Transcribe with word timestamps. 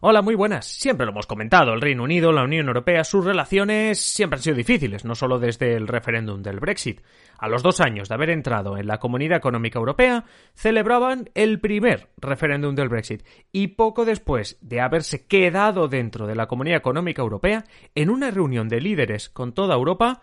Hola, 0.00 0.22
muy 0.22 0.36
buenas. 0.36 0.64
Siempre 0.66 1.06
lo 1.06 1.10
hemos 1.10 1.26
comentado, 1.26 1.72
el 1.72 1.80
Reino 1.80 2.04
Unido, 2.04 2.30
la 2.30 2.44
Unión 2.44 2.68
Europea, 2.68 3.02
sus 3.02 3.24
relaciones 3.24 3.98
siempre 3.98 4.36
han 4.36 4.42
sido 4.44 4.54
difíciles, 4.54 5.04
no 5.04 5.16
solo 5.16 5.40
desde 5.40 5.74
el 5.74 5.88
referéndum 5.88 6.40
del 6.40 6.60
Brexit. 6.60 7.00
A 7.36 7.48
los 7.48 7.64
dos 7.64 7.80
años 7.80 8.08
de 8.08 8.14
haber 8.14 8.30
entrado 8.30 8.76
en 8.76 8.86
la 8.86 8.98
Comunidad 8.98 9.38
Económica 9.38 9.80
Europea, 9.80 10.24
celebraban 10.54 11.30
el 11.34 11.58
primer 11.58 12.10
referéndum 12.16 12.76
del 12.76 12.88
Brexit 12.88 13.24
y 13.50 13.68
poco 13.68 14.04
después 14.04 14.56
de 14.60 14.80
haberse 14.80 15.26
quedado 15.26 15.88
dentro 15.88 16.28
de 16.28 16.36
la 16.36 16.46
Comunidad 16.46 16.78
Económica 16.78 17.22
Europea, 17.22 17.64
en 17.96 18.10
una 18.10 18.30
reunión 18.30 18.68
de 18.68 18.80
líderes 18.80 19.28
con 19.28 19.52
toda 19.52 19.74
Europa, 19.74 20.22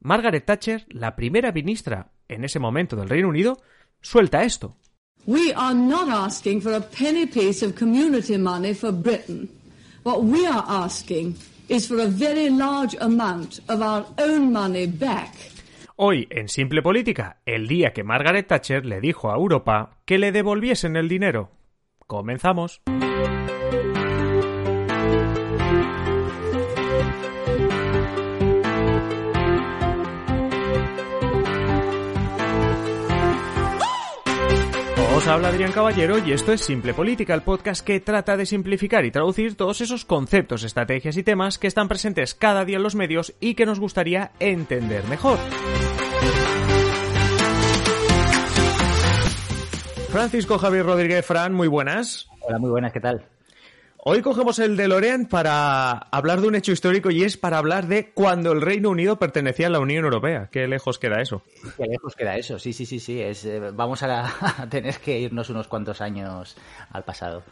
Margaret 0.00 0.44
Thatcher, 0.44 0.86
la 0.88 1.14
primera 1.14 1.52
ministra 1.52 2.10
en 2.26 2.42
ese 2.42 2.58
momento 2.58 2.96
del 2.96 3.08
Reino 3.08 3.28
Unido, 3.28 3.58
suelta 4.00 4.42
esto. 4.42 4.76
We 5.26 5.54
are 5.54 5.74
not 5.74 6.08
asking 6.08 6.60
for 6.60 6.74
a 6.74 6.80
penny 6.80 7.26
piece 7.26 7.62
of 7.62 7.74
community 7.74 8.36
money 8.36 8.74
for 8.74 8.92
Britain. 8.92 9.48
What 10.02 10.22
we 10.22 10.46
are 10.46 10.64
asking 10.68 11.36
is 11.68 11.88
for 11.88 11.98
a 12.00 12.06
very 12.06 12.50
large 12.50 12.94
amount 13.00 13.60
of 13.68 13.80
our 13.80 14.04
own 14.18 14.52
money 14.52 14.86
back. 14.86 15.34
Hoy, 15.96 16.26
en 16.30 16.48
Simple 16.48 16.82
Política, 16.82 17.38
el 17.46 17.68
día 17.68 17.92
que 17.94 18.04
Margaret 18.04 18.46
Thatcher 18.46 18.84
le 18.84 19.00
dijo 19.00 19.30
a 19.30 19.36
Europa 19.36 19.96
que 20.04 20.18
le 20.18 20.30
devolviesen 20.30 20.96
el 20.96 21.08
dinero. 21.08 21.50
Comenzamos. 22.06 22.82
Os 35.24 35.28
habla 35.28 35.48
Adrián 35.48 35.72
Caballero 35.72 36.18
y 36.18 36.32
esto 36.32 36.52
es 36.52 36.60
Simple 36.60 36.92
Política, 36.92 37.32
el 37.32 37.40
podcast 37.40 37.82
que 37.82 37.98
trata 37.98 38.36
de 38.36 38.44
simplificar 38.44 39.06
y 39.06 39.10
traducir 39.10 39.56
todos 39.56 39.80
esos 39.80 40.04
conceptos, 40.04 40.64
estrategias 40.64 41.16
y 41.16 41.22
temas 41.22 41.56
que 41.56 41.66
están 41.66 41.88
presentes 41.88 42.34
cada 42.34 42.66
día 42.66 42.76
en 42.76 42.82
los 42.82 42.94
medios 42.94 43.32
y 43.40 43.54
que 43.54 43.64
nos 43.64 43.80
gustaría 43.80 44.32
entender 44.38 45.02
mejor. 45.08 45.38
Francisco 50.10 50.58
Javier 50.58 50.84
Rodríguez 50.84 51.24
Fran, 51.24 51.54
muy 51.54 51.68
buenas. 51.68 52.28
Hola, 52.42 52.58
muy 52.58 52.68
buenas, 52.68 52.92
¿qué 52.92 53.00
tal? 53.00 53.26
Hoy 54.06 54.20
cogemos 54.20 54.58
el 54.58 54.76
de 54.76 54.86
Lorean 54.86 55.24
para 55.24 55.92
hablar 55.92 56.42
de 56.42 56.48
un 56.48 56.54
hecho 56.54 56.72
histórico 56.72 57.10
y 57.10 57.24
es 57.24 57.38
para 57.38 57.56
hablar 57.56 57.86
de 57.86 58.12
cuando 58.12 58.52
el 58.52 58.60
Reino 58.60 58.90
Unido 58.90 59.18
pertenecía 59.18 59.68
a 59.68 59.70
la 59.70 59.80
Unión 59.80 60.04
Europea. 60.04 60.50
Qué 60.52 60.68
lejos 60.68 60.98
queda 60.98 61.22
eso. 61.22 61.42
Qué 61.78 61.86
lejos 61.86 62.14
queda 62.14 62.36
eso, 62.36 62.58
sí, 62.58 62.74
sí, 62.74 62.84
sí, 62.84 63.00
sí. 63.00 63.22
Es, 63.22 63.46
eh, 63.46 63.60
vamos 63.72 64.02
a, 64.02 64.60
a 64.60 64.68
tener 64.68 64.98
que 64.98 65.18
irnos 65.18 65.48
unos 65.48 65.68
cuantos 65.68 66.02
años 66.02 66.54
al 66.90 67.02
pasado. 67.04 67.44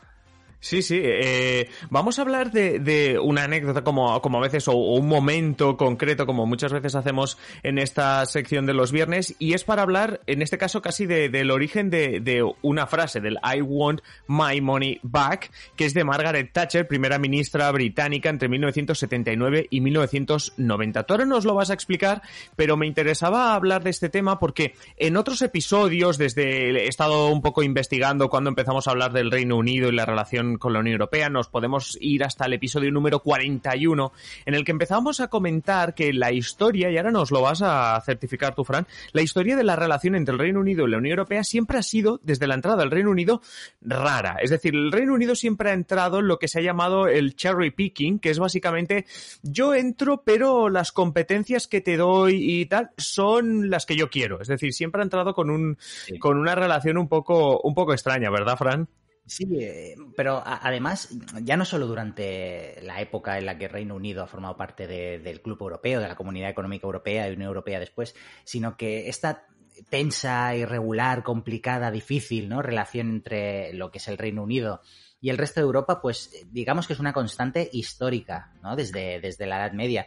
Sí, 0.63 0.81
sí. 0.81 1.01
Eh, 1.03 1.69
vamos 1.91 2.21
a 2.21 2.23
hablar 2.23 2.53
de, 2.53 2.79
de 2.79 3.19
una 3.19 3.43
anécdota 3.43 3.83
como, 3.83 4.23
como 4.23 4.39
a 4.39 4.43
veces 4.43 4.69
o, 4.69 4.75
o, 4.75 4.95
un 4.95 5.09
momento 5.09 5.77
concreto 5.77 6.25
como 6.25 6.47
muchas 6.47 6.73
veces 6.73 6.95
hacemos 6.95 7.37
en 7.65 7.79
esta 7.79 8.25
sección 8.27 8.65
de 8.65 8.73
los 8.73 8.93
viernes 8.93 9.35
y 9.41 9.55
es 9.55 9.65
para 9.65 9.83
hablar 9.83 10.21
en 10.29 10.41
este 10.41 10.59
caso 10.59 10.81
casi 10.81 11.05
de, 11.05 11.29
del 11.31 11.51
origen 11.51 11.91
de, 11.91 12.21
de, 12.21 12.49
una 12.63 12.87
frase 12.87 13.21
del 13.21 13.39
I 13.43 13.61
want 13.61 14.03
my 14.29 14.61
money 14.61 15.01
back 15.03 15.51
que 15.75 15.85
es 15.85 15.95
de 15.95 16.05
Margaret 16.05 16.53
Thatcher, 16.53 16.87
primera 16.87 17.19
ministra 17.19 17.69
británica 17.73 18.31
entre 18.31 18.49
1979 18.49 19.67
y 19.69 19.81
1990. 19.81 21.03
Tú 21.03 21.15
ahora 21.15 21.27
nos 21.27 21.45
lo 21.45 21.57
vas 21.57 21.71
a 21.71 21.75
explicar, 21.75 22.23
pero 22.55 22.77
me 22.77 22.87
interesaba 22.87 23.57
hablar 23.57 23.83
de 23.83 23.91
este 23.91 24.09
tema 24.09 24.39
porque 24.39 24.77
en 24.97 25.17
otros 25.17 25.43
episodios 25.43 26.19
desde 26.19 26.85
he 26.85 26.87
estado 26.87 27.31
un 27.31 27.43
poco 27.43 27.65
investigando 27.65 28.31
cuando 28.31 28.49
empezamos 28.49 28.87
a 28.87 28.93
hablar 28.93 29.13
del 29.13 29.33
Reino 29.33 29.57
Unido 29.57 29.89
y 29.89 29.93
la 29.97 30.07
relación 30.07 30.52
con 30.59 30.73
la 30.73 30.81
Unión 30.81 30.95
Europea, 30.95 31.29
nos 31.29 31.49
podemos 31.49 31.97
ir 32.01 32.25
hasta 32.25 32.47
el 32.47 32.55
episodio 32.55 32.91
número 32.91 33.21
41, 33.21 34.13
en 34.47 34.55
el 34.55 34.65
que 34.65 34.73
empezamos 34.73 35.21
a 35.21 35.29
comentar 35.29 35.95
que 35.95 36.13
la 36.13 36.33
historia, 36.33 36.91
y 36.91 36.97
ahora 36.97 37.11
nos 37.11 37.31
lo 37.31 37.43
vas 37.43 37.63
a 37.63 38.01
certificar 38.05 38.55
tú, 38.55 38.65
Fran, 38.65 38.87
la 39.13 39.23
historia 39.23 39.57
de 39.57 39.65
la 39.65 39.77
relación 39.77 40.15
entre 40.15 40.33
el 40.33 40.39
Reino 40.39 40.61
Unido 40.61 40.87
y 40.87 40.91
la 40.91 40.99
Unión 40.99 41.13
Europea 41.13 41.45
siempre 41.45 41.79
ha 41.79 41.83
sido, 41.83 42.21
desde 42.23 42.47
la 42.47 42.55
entrada 42.55 42.79
del 42.79 42.91
Reino 42.91 43.11
Unido, 43.11 43.43
rara. 43.81 44.37
Es 44.43 44.51
decir, 44.51 44.75
el 44.75 44.93
Reino 44.93 45.15
Unido 45.15 45.35
siempre 45.35 45.71
ha 45.71 45.75
entrado 45.75 46.21
en 46.21 46.29
lo 46.29 46.39
que 46.39 46.49
se 46.49 46.59
ha 46.59 46.63
llamado 46.63 47.09
el 47.09 47.35
cherry 47.35 47.71
picking, 47.71 48.19
que 48.19 48.31
es 48.31 48.39
básicamente 48.39 49.07
yo 49.43 49.75
entro, 49.75 50.23
pero 50.25 50.69
las 50.69 50.93
competencias 50.93 51.67
que 51.67 51.81
te 51.81 51.97
doy 51.97 52.61
y 52.61 52.67
tal 52.67 52.91
son 52.97 53.71
las 53.71 53.87
que 53.87 53.97
yo 53.97 54.11
quiero. 54.11 54.41
Es 54.41 54.49
decir, 54.49 54.73
siempre 54.73 55.01
ha 55.01 55.05
entrado 55.05 55.35
con 55.35 55.51
un, 55.51 55.77
sí. 55.81 56.19
con 56.19 56.39
una 56.39 56.55
relación 56.55 56.99
un 56.99 57.09
poco, 57.09 57.61
un 57.61 57.75
poco 57.75 57.93
extraña, 57.93 58.31
¿verdad, 58.31 58.57
Fran? 58.57 58.89
Sí, 59.25 59.47
eh, 59.61 59.95
pero 60.17 60.43
además, 60.45 61.09
ya 61.43 61.57
no 61.57 61.65
solo 61.65 61.87
durante 61.87 62.81
la 62.83 63.01
época 63.01 63.39
en 63.39 63.47
la 63.47 63.57
que 63.57 63.69
Reino 63.69 63.95
Unido 63.95 64.23
ha 64.23 64.27
formado 64.27 64.57
parte 64.57 64.87
de, 64.87 65.21
del 65.21 65.41
Club 65.41 65.59
Europeo, 65.61 66.01
de 66.01 66.09
la 66.09 66.17
Comunidad 66.17 66.51
Económica 66.51 66.87
Europea 66.87 67.29
y 67.29 67.35
Unión 67.35 67.49
Europea 67.49 67.79
después, 67.79 68.17
sino 68.45 68.77
que 68.77 69.09
esta 69.09 69.47
tensa, 69.89 70.55
irregular, 70.57 71.23
complicada, 71.23 71.91
difícil, 71.91 72.49
¿no? 72.49 72.63
Relación 72.63 73.11
entre 73.11 73.73
lo 73.75 73.91
que 73.91 73.99
es 73.99 74.09
el 74.09 74.19
Reino 74.19 74.43
Unido 74.43 74.81
y 75.21 75.31
el 75.31 75.39
resto 75.39 75.61
de 75.61 75.67
Europa, 75.67 76.01
pues 76.03 76.45
digamos 76.51 76.87
que 76.87 76.95
es 76.95 76.99
una 76.99 77.13
constante 77.13 77.71
histórica, 77.73 78.53
¿no? 78.63 78.75
Desde, 78.75 79.21
desde 79.21 79.47
la 79.47 79.59
Edad 79.59 79.73
Media 79.73 80.07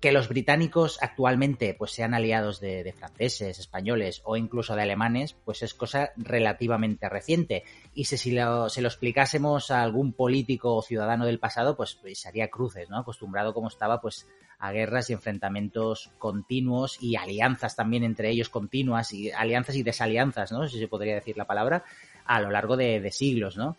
que 0.00 0.12
los 0.12 0.28
británicos 0.28 0.98
actualmente 1.00 1.74
pues 1.74 1.92
sean 1.92 2.14
aliados 2.14 2.60
de, 2.60 2.82
de, 2.82 2.92
franceses, 2.92 3.58
españoles 3.58 4.22
o 4.24 4.36
incluso 4.36 4.74
de 4.74 4.82
alemanes, 4.82 5.36
pues 5.44 5.62
es 5.62 5.74
cosa 5.74 6.10
relativamente 6.16 7.08
reciente. 7.08 7.64
Y 7.94 8.04
si, 8.04 8.16
si 8.16 8.32
lo, 8.32 8.68
se 8.68 8.82
lo 8.82 8.88
explicásemos 8.88 9.70
a 9.70 9.82
algún 9.82 10.12
político 10.12 10.74
o 10.74 10.82
ciudadano 10.82 11.26
del 11.26 11.38
pasado, 11.38 11.76
pues, 11.76 11.94
pues 11.94 12.26
haría 12.26 12.48
cruces, 12.48 12.90
¿no? 12.90 12.98
Acostumbrado 12.98 13.54
como 13.54 13.68
estaba, 13.68 14.00
pues 14.00 14.26
a 14.58 14.72
guerras 14.72 15.08
y 15.10 15.12
enfrentamientos 15.12 16.10
continuos 16.18 17.00
y 17.00 17.16
alianzas 17.16 17.76
también 17.76 18.02
entre 18.02 18.30
ellos 18.30 18.48
continuas 18.48 19.12
y 19.12 19.30
alianzas 19.30 19.76
y 19.76 19.82
desalianzas, 19.82 20.50
¿no? 20.50 20.66
Si 20.68 20.78
se 20.78 20.88
podría 20.88 21.14
decir 21.14 21.36
la 21.36 21.46
palabra, 21.46 21.84
a 22.24 22.40
lo 22.40 22.50
largo 22.50 22.76
de, 22.76 23.00
de 23.00 23.12
siglos, 23.12 23.56
¿no? 23.56 23.76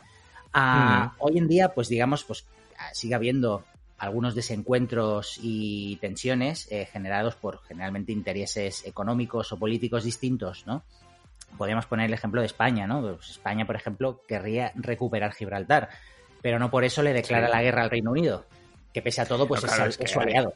Mm. 0.53 1.11
Hoy 1.19 1.37
en 1.37 1.47
día, 1.47 1.69
pues 1.69 1.89
digamos, 1.89 2.23
pues 2.23 2.45
sigue 2.93 3.15
habiendo 3.15 3.63
algunos 3.99 4.33
desencuentros 4.33 5.39
y 5.41 5.97
tensiones 5.97 6.71
eh, 6.71 6.87
generados 6.91 7.35
por 7.35 7.61
generalmente 7.63 8.11
intereses 8.11 8.85
económicos 8.85 9.51
o 9.51 9.57
políticos 9.57 10.03
distintos, 10.03 10.65
¿no? 10.65 10.83
Podríamos 11.57 11.85
poner 11.85 12.05
el 12.07 12.13
ejemplo 12.13 12.41
de 12.41 12.47
España, 12.47 12.87
¿no? 12.87 13.01
Pues 13.01 13.31
España, 13.31 13.65
por 13.65 13.75
ejemplo, 13.75 14.21
querría 14.27 14.71
recuperar 14.75 15.33
Gibraltar, 15.33 15.89
pero 16.41 16.59
no 16.59 16.71
por 16.71 16.83
eso 16.83 17.03
le 17.03 17.13
declara 17.13 17.47
sí. 17.47 17.53
la 17.53 17.61
guerra 17.61 17.83
al 17.83 17.89
Reino 17.89 18.11
Unido, 18.11 18.45
que 18.93 19.01
pese 19.01 19.21
a 19.21 19.25
todo, 19.25 19.47
pues 19.47 19.63
no, 19.63 19.67
claro, 19.67 19.85
es, 19.85 19.89
es, 19.89 19.97
que, 19.97 20.03
es, 20.05 20.11
su 20.11 20.19
aliado. 20.19 20.53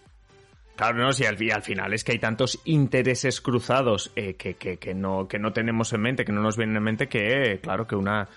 Claro, 0.76 0.98
no, 0.98 1.14
si 1.14 1.26
al, 1.26 1.38
al, 1.52 1.62
final 1.62 1.94
es 1.94 2.04
que 2.04 2.14
hay 2.14 2.20
tantos 2.20 2.60
intereses 2.66 3.42
cruzados 3.42 4.12
eh, 4.16 4.34
que, 4.36 4.56
que, 4.56 4.78
que, 4.78 4.96
no, 4.96 5.28
que 5.28 5.38
no 5.38 5.54
tenemos 5.54 5.94
en 5.94 6.02
mente, 6.02 6.26
que 6.26 6.32
no 6.32 6.42
nos 6.42 6.58
vienen 6.58 6.78
en 6.78 6.84
mente, 6.84 7.08
que 7.08 7.60
claro 7.62 7.86
que 7.86 7.96
una, 7.96 8.28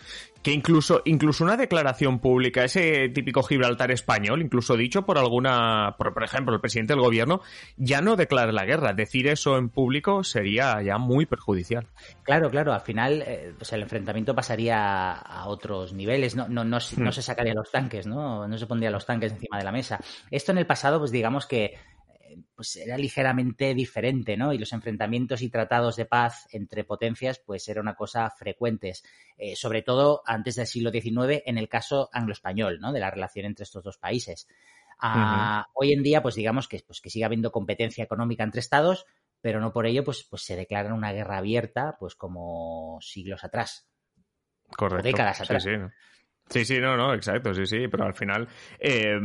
que 0.46 0.52
incluso, 0.52 1.02
incluso 1.06 1.42
una 1.42 1.56
declaración 1.56 2.20
pública, 2.20 2.62
ese 2.62 3.08
típico 3.08 3.42
Gibraltar 3.42 3.90
español, 3.90 4.42
incluso 4.42 4.76
dicho 4.76 5.04
por 5.04 5.18
alguna, 5.18 5.96
por, 5.98 6.14
por, 6.14 6.22
ejemplo, 6.22 6.54
el 6.54 6.60
presidente 6.60 6.92
del 6.92 7.02
gobierno, 7.02 7.40
ya 7.76 8.00
no 8.00 8.14
declara 8.14 8.52
la 8.52 8.64
guerra. 8.64 8.92
Decir 8.92 9.26
eso 9.26 9.58
en 9.58 9.70
público 9.70 10.22
sería 10.22 10.80
ya 10.82 10.98
muy 10.98 11.26
perjudicial. 11.26 11.88
Claro, 12.22 12.48
claro, 12.48 12.72
al 12.72 12.82
final 12.82 13.24
eh, 13.26 13.54
pues 13.58 13.72
el 13.72 13.82
enfrentamiento 13.82 14.36
pasaría 14.36 15.14
a 15.14 15.48
otros 15.48 15.92
niveles, 15.94 16.36
no, 16.36 16.46
no, 16.46 16.62
no, 16.62 16.76
hmm. 16.76 17.02
no 17.02 17.10
se 17.10 17.22
sacaría 17.22 17.52
los 17.52 17.72
tanques, 17.72 18.06
¿no? 18.06 18.46
No 18.46 18.56
se 18.56 18.68
pondría 18.68 18.92
los 18.92 19.04
tanques 19.04 19.32
encima 19.32 19.58
de 19.58 19.64
la 19.64 19.72
mesa. 19.72 19.98
Esto 20.30 20.52
en 20.52 20.58
el 20.58 20.66
pasado, 20.66 21.00
pues 21.00 21.10
digamos 21.10 21.46
que 21.46 21.74
pues 22.54 22.76
era 22.76 22.96
ligeramente 22.96 23.74
diferente, 23.74 24.36
¿no? 24.36 24.52
Y 24.52 24.58
los 24.58 24.72
enfrentamientos 24.72 25.42
y 25.42 25.50
tratados 25.50 25.96
de 25.96 26.06
paz 26.06 26.46
entre 26.50 26.84
potencias, 26.84 27.38
pues 27.38 27.68
era 27.68 27.80
una 27.80 27.94
cosa 27.94 28.30
frecuentes, 28.30 29.04
eh, 29.36 29.56
sobre 29.56 29.82
todo 29.82 30.22
antes 30.26 30.56
del 30.56 30.66
siglo 30.66 30.90
XIX, 30.90 31.42
en 31.46 31.58
el 31.58 31.68
caso 31.68 32.08
anglo-español, 32.12 32.78
¿no? 32.80 32.92
De 32.92 33.00
la 33.00 33.10
relación 33.10 33.46
entre 33.46 33.64
estos 33.64 33.84
dos 33.84 33.98
países. 33.98 34.46
Uh 35.02 35.06
-huh. 35.06 35.64
Hoy 35.74 35.92
en 35.92 36.02
día, 36.02 36.22
pues 36.22 36.34
digamos 36.34 36.68
que, 36.68 36.82
pues 36.86 37.00
que 37.00 37.10
sigue 37.10 37.24
habiendo 37.24 37.52
competencia 37.52 38.04
económica 38.04 38.44
entre 38.44 38.60
estados, 38.60 39.06
pero 39.40 39.60
no 39.60 39.72
por 39.72 39.86
ello, 39.86 40.02
pues, 40.04 40.26
pues 40.28 40.42
se 40.42 40.56
declara 40.56 40.94
una 40.94 41.12
guerra 41.12 41.38
abierta, 41.38 41.96
pues 41.98 42.14
como 42.14 42.98
siglos 43.00 43.44
atrás. 43.44 43.88
Correcto. 44.76 45.00
O 45.00 45.02
décadas 45.02 45.40
atrás. 45.40 45.62
Sí, 45.62 45.70
sí. 45.70 45.76
Sí, 46.48 46.64
sí, 46.64 46.80
no, 46.80 46.96
no, 46.96 47.12
exacto, 47.12 47.52
sí, 47.52 47.66
sí, 47.66 47.88
pero 47.88 48.04
al 48.04 48.14
final 48.14 48.48
eh, 48.78 49.18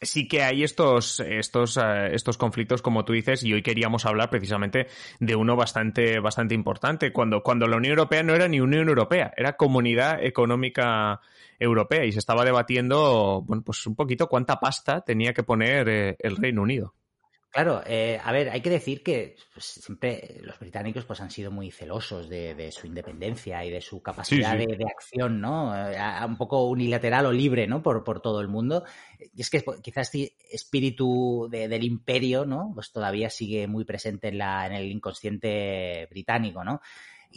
sí 0.00 0.28
que 0.28 0.42
hay 0.42 0.64
estos, 0.64 1.20
estos, 1.20 1.76
uh, 1.76 2.06
estos 2.12 2.38
conflictos, 2.38 2.82
como 2.82 3.04
tú 3.04 3.12
dices, 3.12 3.42
y 3.42 3.52
hoy 3.52 3.62
queríamos 3.62 4.06
hablar 4.06 4.30
precisamente 4.30 4.86
de 5.20 5.36
uno 5.36 5.56
bastante, 5.56 6.20
bastante 6.20 6.54
importante, 6.54 7.12
cuando, 7.12 7.42
cuando 7.42 7.66
la 7.66 7.76
Unión 7.76 7.92
Europea 7.92 8.22
no 8.22 8.34
era 8.34 8.48
ni 8.48 8.60
Unión 8.60 8.88
Europea, 8.88 9.32
era 9.36 9.56
Comunidad 9.56 10.22
Económica 10.24 11.20
Europea, 11.58 12.04
y 12.04 12.12
se 12.12 12.18
estaba 12.18 12.44
debatiendo, 12.44 13.42
bueno, 13.46 13.62
pues 13.62 13.86
un 13.86 13.94
poquito 13.94 14.28
cuánta 14.28 14.60
pasta 14.60 15.00
tenía 15.00 15.32
que 15.32 15.42
poner 15.42 15.88
eh, 15.88 16.16
el 16.20 16.36
Reino 16.36 16.62
Unido. 16.62 16.94
Claro, 17.50 17.82
eh, 17.86 18.20
a 18.22 18.32
ver, 18.32 18.50
hay 18.50 18.60
que 18.60 18.68
decir 18.68 19.02
que 19.02 19.36
pues, 19.54 19.64
siempre 19.64 20.40
los 20.42 20.58
británicos 20.58 21.06
pues, 21.06 21.20
han 21.22 21.30
sido 21.30 21.50
muy 21.50 21.70
celosos 21.70 22.28
de, 22.28 22.70
su 22.70 22.86
independencia 22.86 23.64
y 23.64 23.70
de 23.70 23.80
su 23.80 24.02
capacidad 24.02 24.58
De, 24.58 24.84
acción, 24.84 25.40
¿no? 25.40 25.74
Eh, 25.74 25.96
un 26.26 26.36
poco 26.36 26.66
unilateral 26.66 27.24
o 27.26 27.32
libre, 27.32 27.66
¿no? 27.66 27.82
Por, 27.82 28.04
por 28.04 28.20
todo 28.20 28.42
el 28.42 28.48
mundo. 28.48 28.84
Y 29.34 29.40
es 29.40 29.48
que 29.48 29.60
pues, 29.60 29.80
quizás 29.80 30.14
este 30.14 30.34
espíritu 30.52 31.48
del 31.50 31.82
imperio, 31.82 32.44
¿no? 32.44 32.72
Pues 32.74 32.92
todavía 32.92 33.30
sigue 33.30 33.66
muy 33.66 33.84
presente 33.84 34.28
en, 34.28 34.38
la, 34.38 34.66
en 34.66 34.72
el 34.72 34.90
inconsciente 34.90 36.06
británico, 36.10 36.62
¿no? 36.62 36.82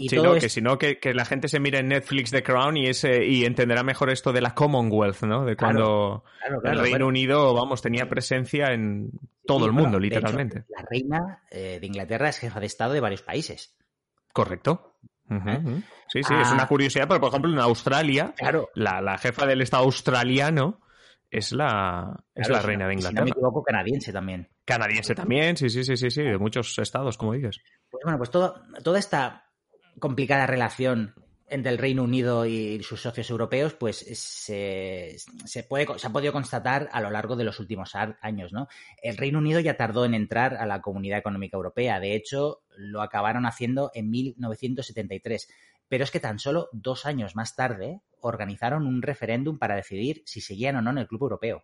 Y 0.02 0.08
no, 0.16 0.36
que 0.36 0.48
si 0.48 0.62
no, 0.62 0.78
que, 0.78 0.98
la 1.14 1.26
gente 1.26 1.50
se 1.50 1.60
mire 1.60 1.80
en 1.80 1.90
Netflix 1.90 2.32
The 2.32 2.42
Crown 2.42 2.78
y, 2.78 2.88
ese, 2.88 3.26
y 3.26 3.44
entenderá 3.44 3.84
mejor 3.84 4.10
esto 4.10 4.32
de 4.32 4.40
la 4.40 4.56
Commonwealth, 4.56 5.24
¿no? 5.24 5.44
De 5.44 5.58
cuando 5.58 6.24
el 6.64 6.80
Reino 6.80 7.06
Unido, 7.06 7.54
vamos, 7.54 7.82
tenía 7.82 8.08
presencia 8.08 8.68
en 8.68 9.12
todo 9.46 9.66
el 9.66 9.74
mundo, 9.74 10.00
literalmente. 10.00 10.64
la 10.70 10.86
reina 10.90 11.44
eh, 11.52 11.80
de 11.82 11.86
Inglaterra 11.86 12.30
es 12.30 12.40
jefa 12.40 12.62
de 12.62 12.66
Estado 12.68 12.94
de 12.94 13.02
varios 13.02 13.24
países. 13.24 13.76
Correcto. 14.32 14.96
Sí, 16.08 16.24
sí, 16.24 16.34
es 16.34 16.52
una 16.52 16.64
ah. 16.64 16.68
curiosidad, 16.68 17.08
pero 17.08 17.20
por 17.20 17.30
ejemplo 17.30 17.52
en 17.52 17.60
Australia, 17.60 18.34
la, 18.74 19.18
jefa 19.18 19.46
del 19.46 19.62
Estado 19.62 19.84
australiano 19.84 20.82
es 21.30 21.52
la, 21.52 22.24
es 22.34 22.50
la 22.50 22.62
reina 22.62 22.88
de 22.88 22.94
Inglaterra. 22.94 23.26
Si 23.26 23.32
no 23.32 23.36
me 23.36 23.40
equivoco, 23.40 23.64
canadiense 23.64 24.14
también. 24.14 24.48
Canadiense 24.66 25.14
también, 25.14 25.58
sí, 25.58 25.70
sí, 25.70 25.84
sí, 25.84 25.98
sí, 25.98 26.10
sí, 26.10 26.24
de 26.24 26.38
muchos 26.38 26.80
estados, 26.80 27.18
como 27.18 27.34
dices. 27.34 27.60
Pues 27.90 28.04
bueno, 28.04 28.18
pues 28.18 28.32
todo, 28.32 28.64
toda 28.84 28.98
esta 28.98 29.49
complicada 30.00 30.48
relación 30.48 31.14
entre 31.50 31.72
el 31.72 31.78
Reino 31.78 32.04
Unido 32.04 32.46
y 32.46 32.82
sus 32.84 33.02
socios 33.02 33.30
europeos, 33.30 33.74
pues 33.74 33.98
se, 33.98 35.18
puede, 35.68 35.88
se 35.98 36.08
ha 36.08 36.12
podido 36.12 36.32
constatar 36.32 36.90
a 36.92 37.02
lo 37.02 37.10
largo 37.10 37.36
de 37.36 37.44
los 37.44 37.60
últimos 37.60 37.94
años. 37.96 38.54
¿no? 38.54 38.68
El 39.02 39.18
Reino 39.18 39.40
Unido 39.40 39.60
ya 39.60 39.78
tardó 39.78 40.06
en 40.06 40.14
entrar 40.14 40.56
a 40.56 40.66
la 40.66 40.82
Comunidad 40.82 41.20
Económica 41.20 41.58
Europea. 41.58 42.00
De 42.00 42.16
hecho, 42.16 42.62
lo 42.78 43.02
acabaron 43.02 43.46
haciendo 43.46 43.92
en 43.94 44.10
1973. 44.10 45.50
Pero 45.88 46.04
es 46.04 46.12
que 46.12 46.20
tan 46.20 46.38
solo 46.38 46.70
dos 46.72 47.06
años 47.08 47.36
más 47.36 47.56
tarde 47.56 48.02
organizaron 48.22 48.86
un 48.86 49.02
referéndum 49.02 49.58
para 49.58 49.76
decidir 49.76 50.22
si 50.26 50.40
seguían 50.40 50.76
o 50.76 50.82
no 50.82 50.92
en 50.92 51.00
el 51.00 51.08
Club 51.08 51.24
Europeo. 51.24 51.64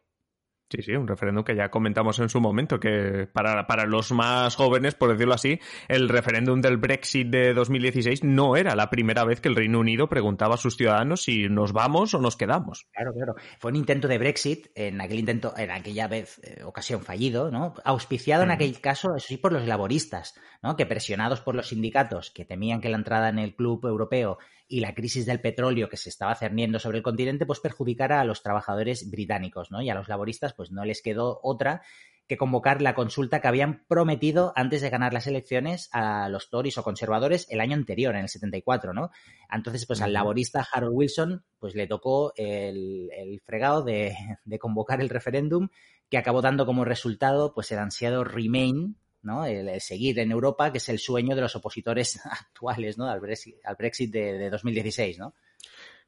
Sí, 0.68 0.82
sí, 0.82 0.94
un 0.94 1.08
referéndum 1.08 1.44
que 1.44 1.56
ya 1.56 1.70
comentamos 1.70 2.18
en 2.18 2.28
su 2.28 2.42
momento, 2.42 2.80
que 2.80 3.28
para, 3.32 3.68
para 3.68 3.86
los 3.86 4.12
más 4.12 4.56
jóvenes, 4.56 4.96
por 4.96 5.12
decirlo 5.12 5.36
así, 5.36 5.60
el 5.88 6.10
referéndum 6.10 6.60
del 6.60 6.78
Brexit 6.78 7.28
de 7.28 7.54
2016 7.54 8.24
no 8.24 8.56
era 8.56 8.76
la 8.76 8.90
primera 8.90 9.24
vez 9.26 9.42
que 9.42 9.50
el 9.50 9.56
Reino 9.56 9.80
Unido 9.80 10.10
preguntaba 10.10 10.56
a 10.56 10.58
sus 10.58 10.76
ciudadanos 10.76 11.22
si 11.22 11.50
nos 11.50 11.72
vamos 11.72 12.16
o 12.16 12.20
nos 12.20 12.36
quedamos. 12.36 12.88
Claro, 12.94 13.14
claro. 13.14 13.36
Fue 13.60 13.70
un 13.70 13.78
intento 13.78 14.08
de 14.08 14.18
Brexit, 14.18 14.68
en 14.74 15.00
aquel 15.02 15.20
intento, 15.20 15.54
en 15.56 15.70
aquella 15.70 16.08
vez, 16.08 16.42
eh, 16.44 16.64
ocasión 16.64 17.02
fallido, 17.04 17.52
¿no? 17.52 17.76
Auspiciado 17.84 18.44
en 18.44 18.50
aquel 18.50 18.82
caso, 18.82 19.16
eso 19.16 19.28
sí, 19.28 19.38
por 19.38 19.54
los 19.54 19.68
laboristas, 19.68 20.34
¿no? 20.64 20.76
Que 20.76 20.88
presionados 20.88 21.42
por 21.42 21.54
los 21.54 21.70
sindicatos 21.70 22.32
que 22.32 22.44
temían 22.44 22.82
que 22.82 22.90
la 22.90 22.98
entrada 22.98 23.30
en 23.30 23.38
el 23.38 23.56
club 23.56 23.86
europeo 23.86 24.40
y 24.68 24.80
la 24.80 24.94
crisis 24.94 25.26
del 25.26 25.42
petróleo 25.42 25.90
que 25.90 25.98
se 25.98 26.10
estaba 26.10 26.36
cerniendo 26.36 26.80
sobre 26.80 26.98
el 26.98 27.04
continente, 27.04 27.46
pues 27.46 27.60
perjudicara 27.60 28.20
a 28.20 28.26
los 28.26 28.42
trabajadores 28.42 29.10
británicos, 29.10 29.72
¿no? 29.72 29.82
Y 29.82 29.90
a 29.90 29.96
los 29.96 30.08
laboristas, 30.08 30.54
pues 30.54 30.72
no 30.72 30.86
les 30.86 31.02
quedó 31.02 31.40
otra 31.44 31.82
que 32.28 32.38
convocar 32.38 32.82
la 32.82 32.96
consulta 32.96 33.40
que 33.40 33.48
habían 33.48 33.86
prometido 33.88 34.52
antes 34.56 34.82
de 34.82 34.90
ganar 34.90 35.14
las 35.14 35.28
elecciones 35.28 35.90
a 35.92 36.28
los 36.30 36.50
Tories 36.50 36.78
o 36.78 36.84
conservadores 36.84 37.46
el 37.52 37.62
año 37.62 37.76
anterior, 37.76 38.16
en 38.16 38.22
el 38.22 38.30
74, 38.30 38.94
¿no? 38.94 39.12
Entonces, 39.52 39.86
pues 39.86 40.02
al 40.02 40.14
laborista 40.14 40.66
Harold 40.72 40.96
Wilson, 40.96 41.46
pues 41.60 41.76
le 41.76 41.86
tocó 41.86 42.34
el, 42.36 43.42
fregado 43.46 43.84
de, 43.84 44.16
de, 44.44 44.60
convocar 44.60 45.02
el 45.02 45.10
referéndum 45.10 45.70
que 46.10 46.18
acabó 46.18 46.42
dando 46.42 46.66
como 46.66 46.84
resultado, 46.84 47.54
pues 47.54 47.72
el 47.72 47.80
ansiado 47.80 48.24
Remain, 48.24 48.98
¿no? 49.26 49.46
El, 49.46 49.82
seguir 49.82 50.20
en 50.20 50.32
Europa, 50.32 50.72
que 50.72 50.78
es 50.78 50.90
el 50.90 51.00
sueño 51.00 51.36
de 51.36 51.42
los 51.42 51.56
opositores 51.56 52.20
actuales, 52.26 52.98
¿no? 52.98 53.10
Al 53.10 53.20
Brexit, 53.20 53.56
al 53.66 53.76
Brexit 53.76 54.12
de, 54.12 54.50
2016, 54.50 55.20
¿no? 55.20 55.34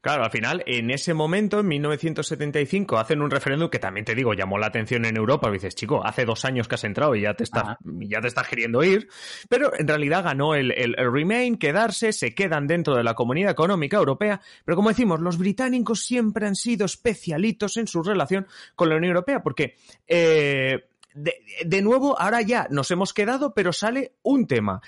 Claro, 0.00 0.22
al 0.22 0.30
final, 0.30 0.62
en 0.64 0.92
ese 0.92 1.12
momento, 1.12 1.58
en 1.58 1.66
1975, 1.66 2.98
hacen 2.98 3.20
un 3.20 3.32
referéndum 3.32 3.68
que 3.68 3.80
también 3.80 4.04
te 4.04 4.14
digo, 4.14 4.32
llamó 4.32 4.56
la 4.56 4.68
atención 4.68 5.04
en 5.04 5.16
Europa. 5.16 5.50
dices, 5.50 5.74
chico, 5.74 6.06
hace 6.06 6.24
dos 6.24 6.44
años 6.44 6.68
que 6.68 6.76
has 6.76 6.84
entrado 6.84 7.16
y 7.16 7.22
ya 7.22 7.34
te 7.34 7.42
estás, 7.42 7.76
ya 7.82 8.20
te 8.20 8.28
estás 8.28 8.46
queriendo 8.46 8.84
ir. 8.84 9.08
Pero 9.48 9.72
en 9.76 9.88
realidad 9.88 10.22
ganó 10.22 10.54
el, 10.54 10.70
el, 10.70 10.94
Remain, 10.96 11.58
quedarse, 11.58 12.12
se 12.12 12.32
quedan 12.32 12.68
dentro 12.68 12.94
de 12.94 13.02
la 13.02 13.14
Comunidad 13.14 13.50
Económica 13.50 13.96
Europea. 13.96 14.40
Pero 14.64 14.76
como 14.76 14.90
decimos, 14.90 15.18
los 15.18 15.36
británicos 15.36 16.04
siempre 16.04 16.46
han 16.46 16.54
sido 16.54 16.86
especialitos 16.86 17.76
en 17.76 17.88
su 17.88 18.00
relación 18.00 18.46
con 18.76 18.88
la 18.88 18.96
Unión 18.96 19.10
Europea, 19.10 19.42
porque 19.42 19.74
eh, 20.06 20.86
de, 21.14 21.82
nuevo, 21.82 22.18
ahora 22.20 22.42
ya 22.42 22.66
nos 22.70 22.90
hemos 22.90 23.12
quedado, 23.12 23.54
pero 23.54 23.72
sale 23.72 24.12
un 24.22 24.46
tema 24.46 24.80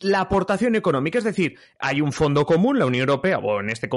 la 0.00 0.20
aportación 0.20 0.76
económica, 0.76 1.18
es 1.18 1.24
decir, 1.24 1.58
hay 1.80 2.00
un 2.00 2.12
fondo 2.12 2.46
común, 2.46 2.78
la 2.78 2.86
Unión 2.86 3.08
Europea, 3.08 3.38
o 3.38 3.58
en 3.58 3.68
este 3.68 3.88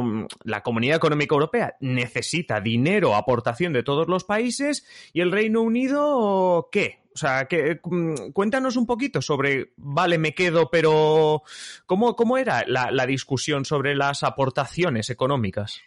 la 0.44 0.64
Comunidad 0.64 0.98
Económica 0.98 1.36
Europea 1.36 1.76
necesita 1.80 2.60
dinero, 2.60 3.16
aportación 3.16 3.72
de 3.72 3.84
todos 3.84 4.08
los 4.08 4.24
países, 4.24 4.84
y 5.14 5.22
el 5.22 5.32
Reino 5.32 5.62
Unido, 5.62 6.70
¿qué? 6.72 7.02
O 7.14 7.18
sea, 7.18 7.46
que, 7.46 7.80
mm, 7.84 8.32
cuéntanos 8.34 8.78
un 8.78 8.88
poquito 8.88 9.22
sobre, 9.22 9.74
vale, 9.78 10.18
me 10.18 10.34
quedo, 10.34 10.72
pero 10.72 11.44
¿cómo, 11.86 12.16
cómo 12.16 12.38
era 12.40 12.64
la 12.66 13.06
discusión 13.06 13.66
sobre 13.66 13.96
las 13.96 14.24
aportaciones 14.24 15.12
económicas? 15.12 15.82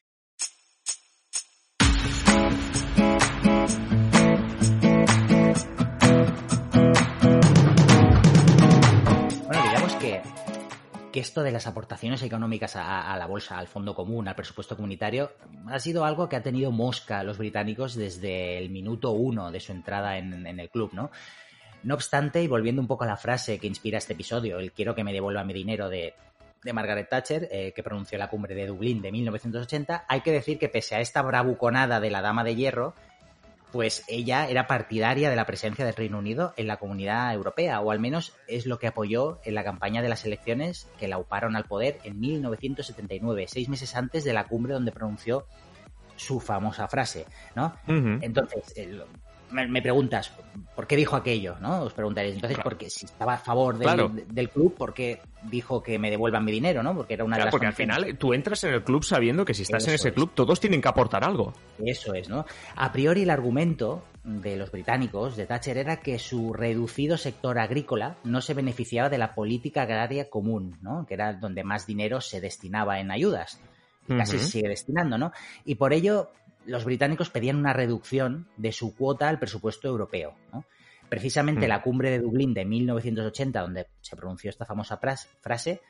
Que 11.14 11.20
esto 11.20 11.44
de 11.44 11.52
las 11.52 11.68
aportaciones 11.68 12.24
económicas 12.24 12.74
a, 12.74 13.16
la 13.16 13.26
bolsa, 13.26 13.56
al 13.56 13.68
fondo 13.68 13.94
común, 13.94 14.26
al 14.26 14.34
presupuesto 14.34 14.74
comunitario, 14.74 15.30
ha 15.68 15.78
sido 15.78 16.04
algo 16.04 16.28
que 16.28 16.34
ha 16.34 16.42
tenido 16.42 16.72
mosca 16.72 17.20
a 17.20 17.22
los 17.22 17.38
británicos 17.38 17.94
desde 17.94 18.58
el 18.58 18.68
minuto 18.68 19.12
uno 19.12 19.52
de 19.52 19.60
su 19.60 19.70
entrada 19.70 20.18
en, 20.18 20.44
el 20.44 20.70
club, 20.70 20.90
¿no? 20.92 21.12
No 21.84 21.94
obstante, 21.94 22.42
y 22.42 22.48
volviendo 22.48 22.82
un 22.82 22.88
poco 22.88 23.04
a 23.04 23.06
la 23.06 23.16
frase 23.16 23.60
que 23.60 23.68
inspira 23.68 23.98
este 23.98 24.14
episodio, 24.14 24.58
el 24.58 24.72
quiero 24.72 24.96
que 24.96 25.04
me 25.04 25.12
devuelva 25.12 25.44
mi 25.44 25.52
dinero 25.52 25.88
de, 25.88 26.14
Margaret 26.72 27.08
Thatcher, 27.08 27.48
eh, 27.48 27.72
que 27.76 27.84
pronunció 27.84 28.18
la 28.18 28.28
cumbre 28.28 28.56
de 28.56 28.66
Dublín 28.66 29.00
de 29.00 29.12
1980, 29.12 30.06
hay 30.08 30.20
que 30.22 30.32
decir 30.32 30.58
que 30.58 30.68
pese 30.68 30.96
a 30.96 31.00
esta 31.00 31.22
bravuconada 31.22 32.00
de 32.00 32.10
la 32.10 32.22
Dama 32.22 32.42
de 32.42 32.56
Hierro, 32.56 32.94
pues 33.74 34.04
ella 34.06 34.48
era 34.48 34.68
partidaria 34.68 35.28
de 35.28 35.34
la 35.34 35.46
presencia 35.46 35.84
del 35.84 35.96
Reino 35.96 36.18
Unido 36.18 36.54
en 36.56 36.68
la 36.68 36.76
comunidad 36.76 37.34
europea, 37.34 37.80
o 37.80 37.90
al 37.90 37.98
menos 37.98 38.32
es 38.46 38.66
lo 38.66 38.78
que 38.78 38.86
apoyó 38.86 39.40
en 39.42 39.56
la 39.56 39.64
campaña 39.64 40.00
de 40.00 40.08
las 40.08 40.24
elecciones 40.24 40.88
que 40.96 41.08
la 41.08 41.18
uparon 41.18 41.56
al 41.56 41.64
poder 41.64 41.98
en 42.04 42.20
1979, 42.20 43.46
seis 43.48 43.68
meses 43.68 43.96
antes 43.96 44.22
de 44.22 44.32
la 44.32 44.46
cumbre 44.46 44.74
donde 44.74 44.92
pronunció 44.92 45.48
su 46.14 46.38
famosa 46.38 46.86
frase, 46.86 47.26
¿no? 47.56 47.74
Entonces, 47.88 48.62
me, 49.50 49.82
preguntas, 49.82 50.32
¿por 50.74 50.86
qué 50.86 50.96
dijo 50.96 51.16
aquello? 51.16 51.56
¿no? 51.60 51.82
Os 51.82 51.92
preguntaréis. 51.92 52.34
Entonces, 52.34 52.58
porque 52.62 52.90
si 52.90 53.06
estaba 53.06 53.34
a 53.34 53.38
favor 53.38 53.78
del, 53.78 54.50
club, 54.50 54.74
¿por 54.74 54.94
qué 54.94 55.20
dijo 55.42 55.82
que 55.82 55.98
me 55.98 56.10
devuelvan 56.10 56.44
mi 56.44 56.52
dinero? 56.52 56.82
¿no? 56.82 56.94
Porque 56.94 57.14
era 57.14 57.24
una 57.24 57.36
de 57.36 57.44
las 57.44 57.50
Porque 57.50 57.66
al 57.66 57.72
final 57.72 58.16
tú 58.18 58.34
entras 58.34 58.64
en 58.64 58.74
el 58.74 58.82
club 58.82 59.04
sabiendo 59.04 59.44
que 59.44 59.54
si 59.54 59.62
estás 59.62 59.86
en 59.88 59.94
ese 59.94 60.12
club, 60.12 60.32
todos 60.34 60.60
tienen 60.60 60.80
que 60.80 60.88
aportar 60.88 61.24
algo. 61.24 61.52
Eso 61.84 62.14
es, 62.14 62.28
¿no? 62.28 62.44
A 62.76 62.92
priori, 62.92 63.22
el 63.22 63.30
argumento 63.30 64.02
de 64.24 64.56
los 64.56 64.70
británicos, 64.70 65.36
de 65.36 65.46
Thatcher, 65.46 65.76
era 65.76 66.00
que 66.00 66.18
su 66.18 66.52
reducido 66.52 67.16
sector 67.18 67.58
agrícola 67.58 68.16
no 68.24 68.40
se 68.40 68.54
beneficiaba 68.54 69.08
de 69.08 69.18
la 69.18 69.34
política 69.34 69.82
agraria 69.82 70.30
común, 70.30 70.78
¿no? 70.80 71.06
Que 71.06 71.14
era 71.14 71.34
donde 71.34 71.62
más 71.62 71.86
dinero 71.86 72.20
se 72.20 72.40
destinaba 72.40 73.00
en 73.00 73.10
ayudas. 73.10 73.60
casi 74.08 74.38
se 74.38 74.46
sigue 74.46 74.68
destinando, 74.68 75.18
¿no? 75.18 75.32
Y 75.64 75.76
por 75.76 75.92
ello 75.92 76.30
los 76.66 76.84
británicos 76.84 77.30
pedían 77.30 77.56
una 77.56 77.72
reducción 77.72 78.48
de 78.56 78.72
su 78.72 78.94
cuota 78.94 79.28
al 79.28 79.38
presupuesto 79.38 79.88
europeo. 79.88 80.34
Precisamente 81.08 81.66
mm. 81.66 81.68
la 81.68 81.82
cumbre 81.82 82.10
de 82.10 82.20
Dublín 82.20 82.54
de 82.54 82.64
1980, 82.64 83.60
donde 83.60 83.86
se 84.00 84.16
pronunció 84.16 84.50
esta 84.50 84.64
famosa 84.64 84.98
frase, 84.98 85.80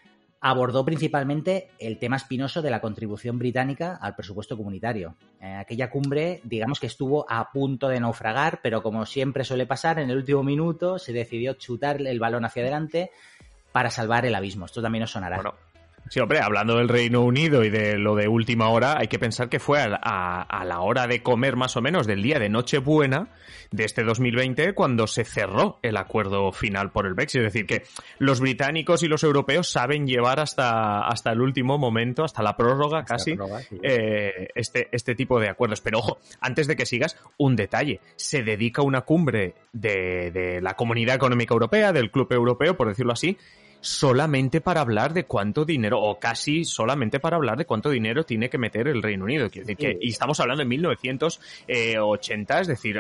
abordó 0.41 0.85
principalmente 0.85 1.71
el 1.79 1.99
tema 1.99 2.17
espinoso 2.17 2.61
de 2.61 2.71
la 2.71 2.83
contribución 2.83 3.39
británica 3.39 3.99
al 4.01 4.15
presupuesto 4.15 4.59
comunitario. 4.59 5.17
En 5.41 5.57
aquella 5.57 5.89
cumbre, 5.89 6.43
digamos 6.45 6.81
que 6.81 6.87
estuvo 6.87 7.25
a 7.31 7.51
punto 7.51 7.89
de 7.89 7.99
naufragar, 7.99 8.61
pero 8.63 8.83
como 8.83 9.07
siempre 9.07 9.45
suele 9.45 9.67
pasar, 9.67 9.99
en 9.99 10.11
el 10.11 10.19
último 10.19 10.43
minuto 10.43 10.99
se 10.99 11.15
decidió 11.15 11.55
chutar 11.55 12.03
el 12.03 12.21
balón 12.21 12.45
hacia 12.45 12.63
adelante 12.63 13.11
para 13.73 13.89
salvar 13.91 14.27
el 14.27 14.35
abismo. 14.35 14.67
Esto 14.67 14.83
también 14.83 15.05
os 15.05 15.13
sonará. 15.13 15.41
Sí, 16.11 16.21
hombre, 16.21 16.41
hablando 16.41 16.77
del 16.77 16.89
Reino 16.89 17.23
Unido 17.23 17.65
y 17.65 17.71
de 17.71 17.97
lo 17.97 18.15
de 18.15 18.29
última 18.29 18.69
hora, 18.69 18.99
hay 18.99 19.09
que 19.09 19.19
pensar 19.19 19.49
que 19.49 19.59
fue 19.59 19.81
a, 19.81 20.65
la 20.65 20.81
hora 20.81 21.07
de 21.07 21.23
comer 21.23 21.57
más 21.57 21.77
o 21.77 21.83
menos 21.83 22.07
del 22.07 22.23
día 22.23 22.39
de 22.39 22.51
Nochebuena 22.51 23.29
de 23.71 23.85
este 23.85 24.05
2020 24.05 24.75
cuando 24.75 25.07
se 25.07 25.25
cerró 25.25 25.79
el 25.83 25.97
acuerdo 25.97 26.53
final 26.53 26.93
por 26.93 27.07
el 27.07 27.15
Brexit. 27.15 27.41
Es 27.41 27.53
decir, 27.53 27.67
que 27.67 27.85
los 28.19 28.41
británicos 28.41 29.03
y 29.03 29.09
los 29.09 29.25
europeos 29.25 29.71
saben 29.71 30.07
llevar 30.07 30.41
hasta, 30.41 31.07
hasta 31.07 31.33
el 31.33 31.41
último 31.41 31.79
momento, 31.79 32.23
hasta 32.23 32.43
la 32.43 32.57
prórroga 32.57 33.05
casi, 33.05 33.37
eh, 33.83 34.49
este, 34.55 34.89
este 34.93 35.15
tipo 35.15 35.41
de 35.41 35.49
acuerdos. 35.49 35.81
Pero 35.81 35.99
ojo, 36.01 36.19
antes 36.41 36.67
de 36.67 36.77
que 36.77 36.87
sigas, 36.87 37.17
un 37.39 37.57
detalle. 37.57 38.01
Se 38.17 38.43
dedica 38.43 38.83
una 38.83 39.01
cumbre 39.01 39.55
de, 39.73 40.31
de 40.33 40.61
la 40.61 40.75
Comunidad 40.75 41.17
Económica 41.17 41.55
Europea, 41.55 41.93
del 41.93 42.11
Club 42.11 42.31
Europeo, 42.33 42.77
por 42.77 42.89
decirlo 42.89 43.13
así, 43.13 43.39
solamente 43.85 44.63
para 44.63 44.81
hablar 44.81 45.13
de 45.13 45.25
cuánto 45.25 45.67
dinero, 45.67 46.01
o 46.01 46.19
casi 46.19 46.65
solamente 46.65 47.21
para 47.21 47.37
hablar 47.37 47.59
de 47.59 47.67
cuánto 47.67 47.91
dinero 47.91 48.25
tiene 48.25 48.49
que 48.49 48.57
meter 48.57 48.89
el 48.89 49.03
Reino 49.03 49.25
Unido. 49.25 49.49
y 49.53 50.09
estamos 50.09 50.41
hablando 50.41 50.63
de 50.63 50.69
1980, 50.69 52.61
es 52.61 52.67
decir, 52.67 52.99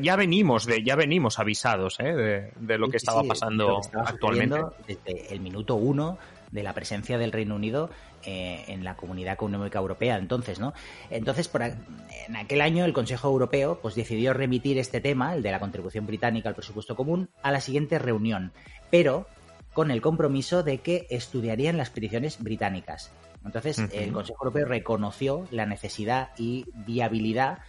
ya, 0.00 0.16
venimos 0.16 0.64
de, 0.64 0.84
ya 0.84 0.94
venimos 0.94 1.40
avisados 1.40 1.98
¿eh? 1.98 2.52
de, 2.54 2.78
lo 2.78 2.88
que 2.88 2.98
estaba 2.98 3.24
pasando 3.24 3.80
actualmente. 3.92 4.60
Desde 4.86 5.34
el 5.34 5.40
minuto 5.40 5.74
uno 5.74 6.16
de 6.50 6.62
la 6.62 6.74
presencia 6.74 7.18
del 7.18 7.32
Reino 7.32 7.54
Unido 7.54 7.90
eh, 8.24 8.64
en 8.68 8.84
la 8.84 8.96
Comunidad 8.96 9.34
Económica 9.34 9.78
Europea 9.78 10.16
entonces, 10.16 10.58
¿no? 10.58 10.72
Entonces, 11.10 11.48
por 11.48 11.62
en 11.62 12.36
aquel 12.36 12.60
año 12.60 12.84
el 12.84 12.92
Consejo 12.92 13.28
Europeo 13.28 13.80
pues 13.80 13.94
decidió 13.94 14.32
remitir 14.32 14.78
este 14.78 15.00
tema, 15.00 15.34
el 15.34 15.42
de 15.42 15.52
la 15.52 15.60
contribución 15.60 16.06
británica 16.06 16.48
al 16.48 16.54
presupuesto 16.54 16.96
común, 16.96 17.30
a 17.42 17.52
la 17.52 17.60
siguiente 17.60 17.98
reunión, 17.98 18.52
pero 18.90 19.26
con 19.72 19.90
el 19.90 20.00
compromiso 20.00 20.62
de 20.62 20.78
que 20.78 21.06
estudiarían 21.10 21.76
las 21.76 21.90
peticiones 21.90 22.42
británicas. 22.42 23.12
Entonces, 23.44 23.78
el 23.92 24.12
Consejo 24.12 24.44
Europeo 24.44 24.66
reconoció 24.66 25.46
la 25.50 25.64
necesidad 25.64 26.30
y 26.36 26.66
viabilidad 26.74 27.60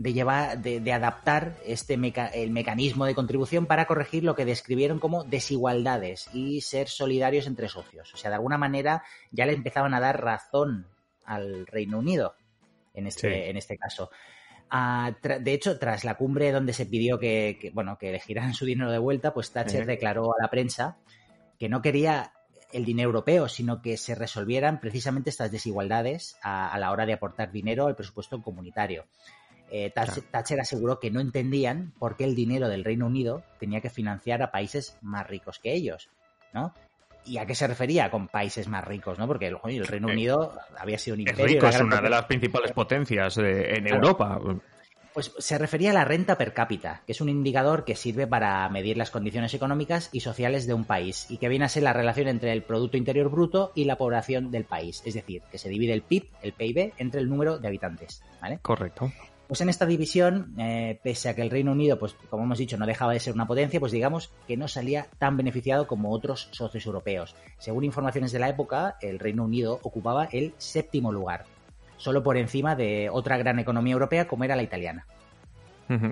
de 0.00 0.14
llevar, 0.14 0.62
de, 0.62 0.92
adaptar 0.94 1.58
este 1.66 1.92
el 2.32 2.50
mecanismo 2.50 3.04
de 3.04 3.14
contribución 3.14 3.66
para 3.66 3.84
corregir 3.84 4.24
lo 4.24 4.34
que 4.34 4.46
describieron 4.46 4.98
como 4.98 5.24
desigualdades 5.24 6.30
y 6.32 6.62
ser 6.62 6.88
solidarios 6.88 7.46
entre 7.46 7.68
socios. 7.68 8.14
O 8.14 8.16
sea, 8.16 8.30
de 8.30 8.36
alguna 8.36 8.56
manera 8.56 9.02
ya 9.30 9.44
le 9.44 9.52
empezaban 9.52 9.92
a 9.92 10.00
dar 10.00 10.24
razón 10.24 10.86
al 11.26 11.66
Reino 11.66 11.98
Unido 11.98 12.34
en 12.94 13.08
este, 13.08 13.50
en 13.50 13.58
este 13.58 13.76
caso. 13.76 14.10
Ah, 14.70 15.12
de 15.22 15.52
hecho, 15.52 15.78
tras 15.78 16.02
la 16.04 16.14
cumbre 16.14 16.50
donde 16.50 16.72
se 16.72 16.86
pidió 16.86 17.18
que, 17.18 17.70
bueno, 17.74 17.98
que 17.98 18.08
elegieran 18.08 18.54
su 18.54 18.64
dinero 18.64 18.90
de 18.90 18.98
vuelta, 18.98 19.34
pues 19.34 19.50
Thatcher 19.50 19.84
declaró 19.84 20.32
a 20.32 20.40
la 20.42 20.48
prensa 20.48 20.96
que 21.58 21.68
no 21.68 21.82
quería 21.82 22.32
el 22.72 22.86
dinero 22.86 23.08
europeo, 23.08 23.48
sino 23.48 23.82
que 23.82 23.98
se 23.98 24.14
resolvieran 24.14 24.80
precisamente 24.80 25.28
estas 25.28 25.52
desigualdades 25.52 26.38
a 26.40 26.78
la 26.78 26.90
hora 26.90 27.04
de 27.04 27.12
aportar 27.12 27.52
dinero 27.52 27.86
al 27.86 27.96
presupuesto 27.96 28.40
comunitario 28.40 29.04
eh, 29.70 29.90
Thatcher, 29.90 30.60
aseguró 30.60 30.98
que 30.98 31.10
no 31.10 31.20
entendían 31.20 31.92
por 31.98 32.16
qué 32.16 32.24
el 32.24 32.34
dinero 32.34 32.68
del 32.68 32.84
Reino 32.84 33.06
Unido 33.06 33.42
tenía 33.58 33.80
que 33.80 33.90
financiar 33.90 34.42
a 34.42 34.50
países 34.50 34.96
más 35.00 35.26
ricos 35.26 35.58
que 35.58 35.72
ellos, 35.72 36.08
¿no? 36.52 36.74
¿Y 37.24 37.38
a 37.38 37.46
qué 37.46 37.54
se 37.54 37.66
refería 37.66 38.10
con 38.10 38.28
países 38.28 38.66
más 38.66 38.84
ricos, 38.84 39.18
no? 39.18 39.26
Porque 39.26 39.46
el 39.46 39.86
Reino 39.86 40.08
eh, 40.08 40.12
Unido 40.12 40.52
había 40.76 40.98
sido 40.98 41.14
un 41.14 41.20
imperio. 41.20 41.44
Es 41.44 41.52
rico, 41.52 41.66
es 41.68 41.80
una 41.80 42.00
de 42.00 42.10
las 42.10 42.24
principales 42.24 42.72
potencias 42.72 43.36
en 43.38 43.86
Europa. 43.86 44.40
Pues 45.12 45.32
se 45.38 45.58
refería 45.58 45.90
a 45.90 45.94
la 45.94 46.04
renta 46.04 46.38
per 46.38 46.54
cápita, 46.54 47.02
que 47.04 47.12
es 47.12 47.20
un 47.20 47.28
indicador 47.28 47.84
que 47.84 47.96
sirve 47.96 48.28
para 48.28 48.68
medir 48.68 48.96
las 48.96 49.10
condiciones 49.10 49.52
económicas 49.54 50.08
y 50.12 50.20
sociales 50.20 50.68
de 50.68 50.74
un 50.74 50.84
país 50.84 51.26
y 51.28 51.38
que 51.38 51.48
viene 51.48 51.64
a 51.64 51.68
ser 51.68 51.82
la 51.82 51.92
relación 51.92 52.28
entre 52.28 52.52
el 52.52 52.62
Producto 52.62 52.96
Interior 52.96 53.28
Bruto 53.28 53.72
y 53.74 53.84
la 53.84 53.98
población 53.98 54.52
del 54.52 54.64
país. 54.64 55.02
Es 55.04 55.14
decir, 55.14 55.42
que 55.50 55.58
se 55.58 55.68
divide 55.68 55.94
el 55.94 56.02
PIB, 56.02 56.28
el 56.42 56.52
PIB, 56.52 56.94
entre 56.98 57.20
el 57.20 57.28
número 57.28 57.58
de 57.58 57.66
habitantes. 57.66 58.22
¿vale? 58.40 58.60
Correcto. 58.62 59.10
Pues 59.50 59.62
en 59.62 59.68
esta 59.68 59.84
división, 59.84 60.54
eh, 60.58 61.00
pese 61.02 61.28
a 61.28 61.34
que 61.34 61.42
el 61.42 61.50
Reino 61.50 61.72
Unido, 61.72 61.98
pues 61.98 62.14
como 62.30 62.44
hemos 62.44 62.58
dicho, 62.58 62.78
no 62.78 62.86
dejaba 62.86 63.14
de 63.14 63.18
ser 63.18 63.34
una 63.34 63.48
potencia, 63.48 63.80
pues 63.80 63.90
digamos 63.90 64.30
que 64.46 64.56
no 64.56 64.68
salía 64.68 65.08
tan 65.18 65.36
beneficiado 65.36 65.88
como 65.88 66.12
otros 66.12 66.46
socios 66.52 66.86
europeos. 66.86 67.34
Según 67.58 67.82
informaciones 67.82 68.30
de 68.30 68.38
la 68.38 68.48
época, 68.48 68.96
el 69.00 69.18
Reino 69.18 69.42
Unido 69.42 69.80
ocupaba 69.82 70.26
el 70.26 70.54
séptimo 70.58 71.10
lugar, 71.10 71.46
solo 71.96 72.22
por 72.22 72.36
encima 72.36 72.76
de 72.76 73.10
otra 73.10 73.38
gran 73.38 73.58
economía 73.58 73.94
europea 73.94 74.28
como 74.28 74.44
era 74.44 74.54
la 74.54 74.62
italiana. 74.62 75.04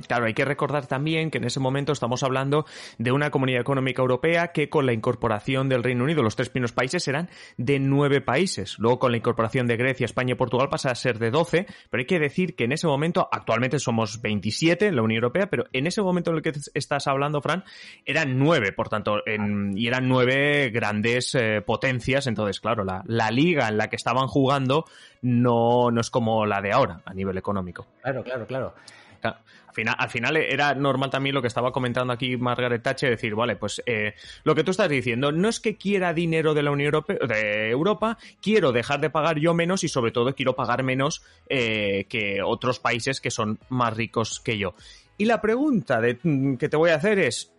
Claro, 0.07 0.27
hay 0.27 0.35
que 0.35 0.45
recordar 0.45 0.87
también 0.87 1.31
que 1.31 1.39
en 1.39 1.45
ese 1.45 1.61
momento 1.61 1.93
estamos 1.93 2.23
hablando 2.23 2.67
de 2.99 3.13
una 3.13 3.31
comunidad 3.31 3.61
económica 3.61 4.03
europea 4.03 4.49
que 4.49 4.69
con 4.69 4.87
la 4.87 4.93
incorporación 4.93 5.69
del 5.69 5.85
Reino 5.85 6.05
Unido, 6.05 6.23
los 6.23 6.37
tres 6.37 6.49
primeros 6.49 6.73
países 6.73 7.07
eran 7.07 7.29
de 7.57 7.79
nueve 7.79 8.21
países. 8.21 8.77
Luego 8.79 8.99
con 8.99 9.13
la 9.13 9.19
incorporación 9.19 9.67
de 9.67 9.77
Grecia, 9.77 10.05
España 10.05 10.33
y 10.33 10.37
Portugal 10.37 10.69
pasa 10.69 10.91
a 10.91 10.95
ser 10.95 11.19
de 11.19 11.31
doce, 11.31 11.67
pero 11.91 12.01
hay 12.01 12.07
que 12.07 12.19
decir 12.19 12.57
que 12.57 12.65
en 12.65 12.73
ese 12.73 12.87
momento, 12.87 13.29
actualmente 13.31 13.79
somos 13.79 14.21
27 14.21 14.87
en 14.87 14.97
la 14.97 15.03
Unión 15.03 15.23
Europea, 15.23 15.49
pero 15.49 15.67
en 15.73 15.87
ese 15.87 16.03
momento 16.03 16.31
en 16.31 16.37
el 16.37 16.43
que 16.43 16.53
estás 16.75 17.07
hablando, 17.07 17.41
Fran, 17.41 17.65
eran 18.05 18.39
nueve, 18.39 18.73
por 18.73 18.89
tanto, 18.89 19.19
y 19.27 19.87
eran 19.87 20.09
nueve 20.09 20.71
grandes 20.71 21.35
eh, 21.35 21.63
potencias. 21.65 22.27
Entonces, 22.27 22.61
claro, 22.61 22.85
la, 22.85 23.03
la 23.07 23.31
liga 23.31 23.69
en 23.69 23.77
la 23.79 23.89
que 23.89 23.97
estaban 23.97 24.27
jugando 24.27 24.85
no, 25.23 25.91
no 25.91 26.01
es 26.01 26.11
como 26.11 26.47
la 26.47 26.61
de 26.61 26.73
ahora 26.73 27.01
a 27.05 27.15
nivel 27.15 27.39
económico. 27.39 27.87
Claro, 28.03 28.23
claro, 28.23 28.47
claro. 28.47 28.75
Al 29.23 29.75
final, 29.75 29.95
al 29.99 30.11
final 30.11 30.37
era 30.37 30.75
normal 30.75 31.11
también 31.11 31.35
lo 31.35 31.43
que 31.43 31.49
estaba 31.49 31.73
comentando 31.73 32.13
aquí 32.13 32.37
Margaret 32.37 32.83
Thatcher, 32.83 33.11
decir, 33.11 33.35
vale, 33.35 33.57
pues 33.57 33.83
eh, 33.87 34.15
lo 34.45 34.55
que 34.55 34.65
tú 34.65 34.71
estás 34.71 34.89
diciendo, 34.89 35.31
no 35.31 35.49
es 35.49 35.61
que 35.61 35.77
quiera 35.77 36.15
dinero 36.15 36.55
de 36.55 36.63
la 36.63 36.71
Unión 36.71 36.87
Europea, 36.87 37.19
de 37.27 37.71
Europa, 37.71 38.19
quiero 38.41 38.73
dejar 38.73 39.01
de 39.01 39.11
pagar 39.11 39.39
yo 39.39 39.55
menos 39.55 39.85
y 39.85 39.89
sobre 39.89 40.11
todo 40.11 40.35
quiero 40.35 40.57
pagar 40.57 40.83
menos 40.83 41.23
eh, 41.49 42.07
que 42.09 42.41
otros 42.43 42.81
países 42.81 43.21
que 43.21 43.31
son 43.31 43.59
más 43.69 43.97
ricos 43.97 44.41
que 44.41 44.59
yo. 44.59 44.75
Y 45.17 45.27
la 45.27 45.41
pregunta 45.41 46.01
de, 46.01 46.19
mm, 46.23 46.57
que 46.57 46.69
te 46.69 46.77
voy 46.77 46.91
a 46.91 46.97
hacer 46.97 47.19
es, 47.19 47.53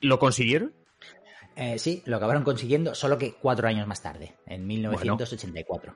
¿lo 0.00 0.18
consiguieron? 0.18 0.72
Eh, 1.56 1.78
sí, 1.78 2.02
lo 2.06 2.16
acabaron 2.16 2.42
consiguiendo, 2.42 2.94
solo 2.94 3.16
que 3.16 3.34
cuatro 3.34 3.68
años 3.68 3.86
más 3.86 4.02
tarde, 4.02 4.34
en 4.46 4.66
1984 4.66 5.94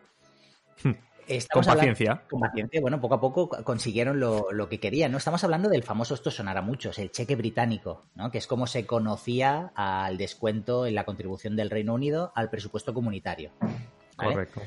con 1.52 1.64
paciencia. 1.64 2.23
con 2.28 2.40
paciencia, 2.40 2.80
bueno, 2.80 3.00
poco 3.00 3.14
a 3.14 3.20
poco 3.20 3.49
consiguieron 3.64 4.18
lo, 4.18 4.68
que 4.68 4.80
querían, 4.80 5.12
¿no? 5.12 5.18
Estamos 5.18 5.44
hablando 5.44 5.68
del 5.68 5.82
famoso, 5.82 6.14
esto 6.14 6.30
sonará 6.30 6.61
a 6.61 6.62
muchos, 6.62 6.99
el 6.99 7.11
cheque 7.11 7.37
británico, 7.37 8.06
¿no? 8.14 8.30
Que 8.30 8.38
es 8.38 8.47
como 8.47 8.66
se 8.66 8.87
conocía 8.87 9.73
al 9.75 10.16
descuento 10.16 10.87
en 10.87 10.94
la 10.94 11.04
contribución 11.04 11.56
del 11.56 11.70
Reino 11.70 11.94
Unido 11.94 12.32
al 12.35 12.50
presupuesto 12.50 12.94
comunitario. 12.94 13.50
Correcto. 14.16 14.62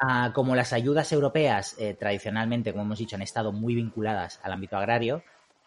Ah, 0.00 0.32
como 0.34 0.56
las 0.56 0.72
ayudas 0.72 1.12
europeas 1.12 1.76
eh, 1.78 1.94
tradicionalmente, 1.94 2.72
como 2.72 2.84
hemos 2.84 2.98
dicho, 2.98 3.16
han 3.16 3.22
estado 3.22 3.52
muy 3.52 3.74
vinculadas 3.74 4.40
al 4.42 4.52
ámbito 4.52 4.78
agrario, 4.78 5.22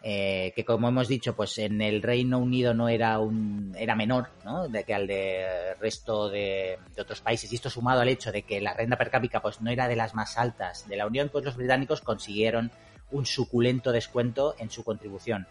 eh, 0.06 0.52
que 0.54 0.66
como 0.66 0.90
hemos 0.90 1.08
dicho, 1.08 1.34
pues 1.34 1.58
en 1.60 1.82
el 1.82 2.02
Reino 2.02 2.38
Unido 2.38 2.74
no 2.74 2.90
era 2.90 3.20
un 3.20 3.74
era 3.78 3.96
menor, 3.96 4.28
¿no? 4.44 4.68
De 4.68 4.84
que 4.84 4.94
al 4.94 5.08
de 5.08 5.76
resto 5.80 6.30
de, 6.30 6.78
otros 7.00 7.22
países. 7.22 7.50
Y 7.50 7.56
esto 7.56 7.70
sumado 7.70 8.02
al 8.02 8.10
hecho 8.10 8.30
de 8.34 8.42
que 8.42 8.60
la 8.60 8.74
renta 8.74 8.98
per 8.98 9.10
cápita 9.10 9.42
pues 9.42 9.62
no 9.62 9.72
era 9.72 9.88
de 9.88 9.96
las 9.96 10.14
más 10.14 10.38
altas 10.38 10.90
de 10.90 10.98
la 10.98 11.08
Unión, 11.08 11.30
pues 11.32 11.46
los 11.46 11.56
británicos 11.56 12.02
consiguieron 12.02 12.70
un 13.12 13.26
suculento 13.26 13.94
descuento 13.94 14.56
en 14.60 14.70
su 14.70 14.84
contribución. 14.84 15.48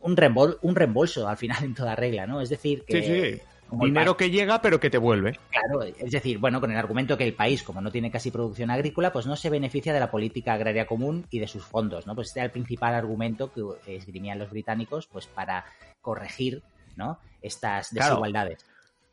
Un, 0.00 0.16
un 0.62 0.74
reembolso 0.74 1.28
al 1.28 1.36
final 1.36 1.62
en 1.62 1.74
toda 1.76 1.94
regla, 1.94 2.26
¿no? 2.26 2.40
Es 2.40 2.48
decir, 2.48 2.84
que 2.84 3.42
Dinero 3.70 4.16
que 4.16 4.30
llega, 4.30 4.60
pero 4.62 4.80
que 4.80 4.90
te 4.90 4.98
vuelve. 4.98 5.38
Claro, 5.50 5.82
es 5.82 6.10
decir, 6.10 6.38
bueno, 6.38 6.60
con 6.60 6.70
el 6.70 6.76
argumento 6.76 7.16
que 7.18 7.24
el 7.24 7.34
país, 7.34 7.62
como 7.62 7.80
no 7.80 7.90
tiene 7.90 8.10
casi 8.10 8.30
producción 8.30 8.70
agrícola, 8.70 9.12
pues 9.12 9.26
no 9.26 9.36
se 9.36 9.50
beneficia 9.50 9.92
de 9.92 10.00
la 10.00 10.10
política 10.10 10.54
agraria 10.54 10.86
común 10.86 11.26
y 11.30 11.38
de 11.38 11.46
sus 11.46 11.64
fondos, 11.64 12.06
¿no? 12.06 12.14
Pues 12.14 12.28
este 12.28 12.40
era 12.40 12.46
el 12.46 12.52
principal 12.52 12.94
argumento 12.94 13.52
que 13.52 13.96
esgrimían 13.96 14.38
los 14.38 14.50
británicos, 14.50 15.06
pues 15.06 15.26
para 15.26 15.64
corregir, 16.00 16.62
¿no? 16.96 17.18
Estas 17.42 17.92
desigualdades 17.92 18.64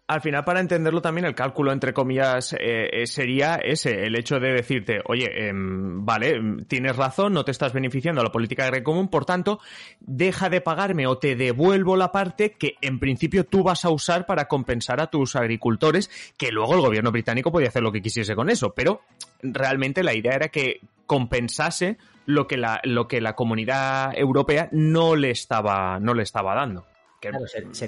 al 0.07 0.21
final, 0.21 0.43
para 0.45 0.59
entenderlo 0.59 1.01
también, 1.01 1.25
el 1.25 1.33
cálculo, 1.33 1.71
entre 1.71 1.91
comillas, 1.91 2.53
eh, 2.53 2.89
eh, 2.91 3.07
sería 3.07 3.55
ese, 3.55 4.05
el 4.05 4.15
hecho 4.15 4.39
de 4.39 4.53
decirte, 4.53 4.99
oye, 5.05 5.47
em, 5.47 6.05
vale, 6.05 6.35
em, 6.35 6.65
tienes 6.65 6.95
razón, 6.95 7.33
no 7.33 7.43
te 7.43 7.49
estás 7.49 7.73
beneficiando 7.73 8.21
de 8.21 8.25
la 8.27 8.31
política 8.31 8.65
agraria 8.65 8.83
común, 8.83 9.07
por 9.07 9.25
tanto, 9.25 9.59
deja 9.99 10.49
de 10.49 10.61
pagarme 10.61 11.07
o 11.07 11.17
te 11.17 11.35
devuelvo 11.35 11.97
la 11.97 12.11
parte 12.11 12.51
que 12.51 12.75
en 12.81 12.99
principio 12.99 13.45
tú 13.45 13.63
vas 13.63 13.83
a 13.83 13.89
usar 13.89 14.27
para 14.27 14.47
compensar 14.47 15.01
a 15.01 15.07
tus 15.07 15.35
agricultores, 15.35 16.11
que 16.37 16.51
luego 16.51 16.75
el 16.75 16.81
gobierno 16.81 17.11
británico 17.11 17.51
podía 17.51 17.69
hacer 17.69 17.81
lo 17.81 17.91
que 17.91 18.03
quisiese 18.03 18.35
con 18.35 18.51
eso, 18.51 18.75
pero 18.75 19.01
realmente 19.41 20.03
la 20.03 20.13
idea 20.13 20.35
era 20.35 20.49
que 20.49 20.81
compensase 21.07 21.97
lo 22.27 22.45
que 22.45 22.57
la, 22.57 22.79
lo 22.83 23.07
que 23.07 23.21
la 23.21 23.33
comunidad 23.33 24.15
europea 24.15 24.69
no 24.71 25.15
le 25.15 25.31
estaba, 25.31 25.99
no 25.99 26.13
le 26.13 26.21
estaba 26.21 26.53
dando 26.53 26.85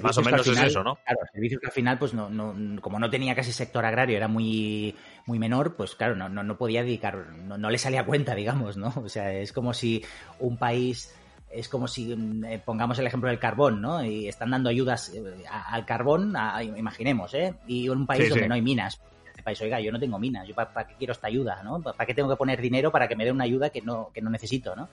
más 0.02 0.18
o 0.18 0.22
menos 0.22 0.46
es 0.46 0.60
eso, 0.60 0.82
¿no? 0.82 0.98
Claro, 1.04 1.20
servicios 1.32 1.60
que 1.60 1.66
al 1.66 1.72
final, 1.72 1.98
pues 1.98 2.14
no, 2.14 2.28
no, 2.28 2.80
como 2.80 2.98
no 2.98 3.10
tenía 3.10 3.34
casi 3.34 3.52
sector 3.52 3.84
agrario, 3.84 4.16
era 4.16 4.28
muy, 4.28 4.94
muy 5.26 5.38
menor, 5.38 5.76
pues 5.76 5.94
claro, 5.94 6.14
no, 6.16 6.58
podía 6.58 6.82
dedicar, 6.82 7.32
no, 7.32 7.70
le 7.70 7.78
salía 7.78 8.04
cuenta, 8.04 8.34
digamos, 8.34 8.76
¿no? 8.76 8.92
O 8.96 9.08
sea, 9.08 9.32
es 9.32 9.52
como 9.52 9.72
si 9.72 10.04
un 10.38 10.56
país 10.56 11.14
es 11.50 11.68
como 11.68 11.88
si 11.88 12.12
eh, 12.46 12.60
pongamos 12.62 12.98
el 12.98 13.06
ejemplo 13.06 13.30
del 13.30 13.38
carbón, 13.38 13.80
¿no? 13.80 14.04
Y 14.04 14.28
están 14.28 14.50
dando 14.50 14.68
ayudas 14.68 15.10
eh, 15.14 15.44
al 15.48 15.86
carbón, 15.86 16.34
imaginemos, 16.76 17.32
¿eh? 17.32 17.54
Y 17.66 17.86
en 17.86 17.92
un 17.92 18.06
país 18.06 18.28
donde 18.28 18.48
no 18.48 18.54
hay 18.54 18.62
minas. 18.62 19.00
Este 19.26 19.42
país, 19.42 19.60
oiga, 19.62 19.80
yo 19.80 19.90
no 19.90 19.98
tengo 19.98 20.18
minas, 20.18 20.46
yo 20.46 20.54
para, 20.54 20.86
qué 20.86 20.94
quiero 20.98 21.12
esta 21.12 21.28
ayuda, 21.28 21.62
¿no? 21.62 21.80
¿Para 21.80 22.04
qué 22.04 22.12
tengo 22.12 22.28
que 22.28 22.36
poner 22.36 22.60
dinero 22.60 22.92
para 22.92 23.08
que 23.08 23.16
me 23.16 23.24
dé 23.24 23.32
una 23.32 23.44
ayuda 23.44 23.70
que 23.70 23.80
no, 23.80 24.10
que 24.12 24.20
no 24.20 24.28
necesito, 24.28 24.76
¿no? 24.76 24.90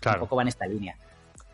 Claro. 0.00 0.18
Un 0.18 0.26
poco 0.26 0.36
va 0.36 0.42
en 0.42 0.48
esta 0.48 0.66
línea. 0.66 0.94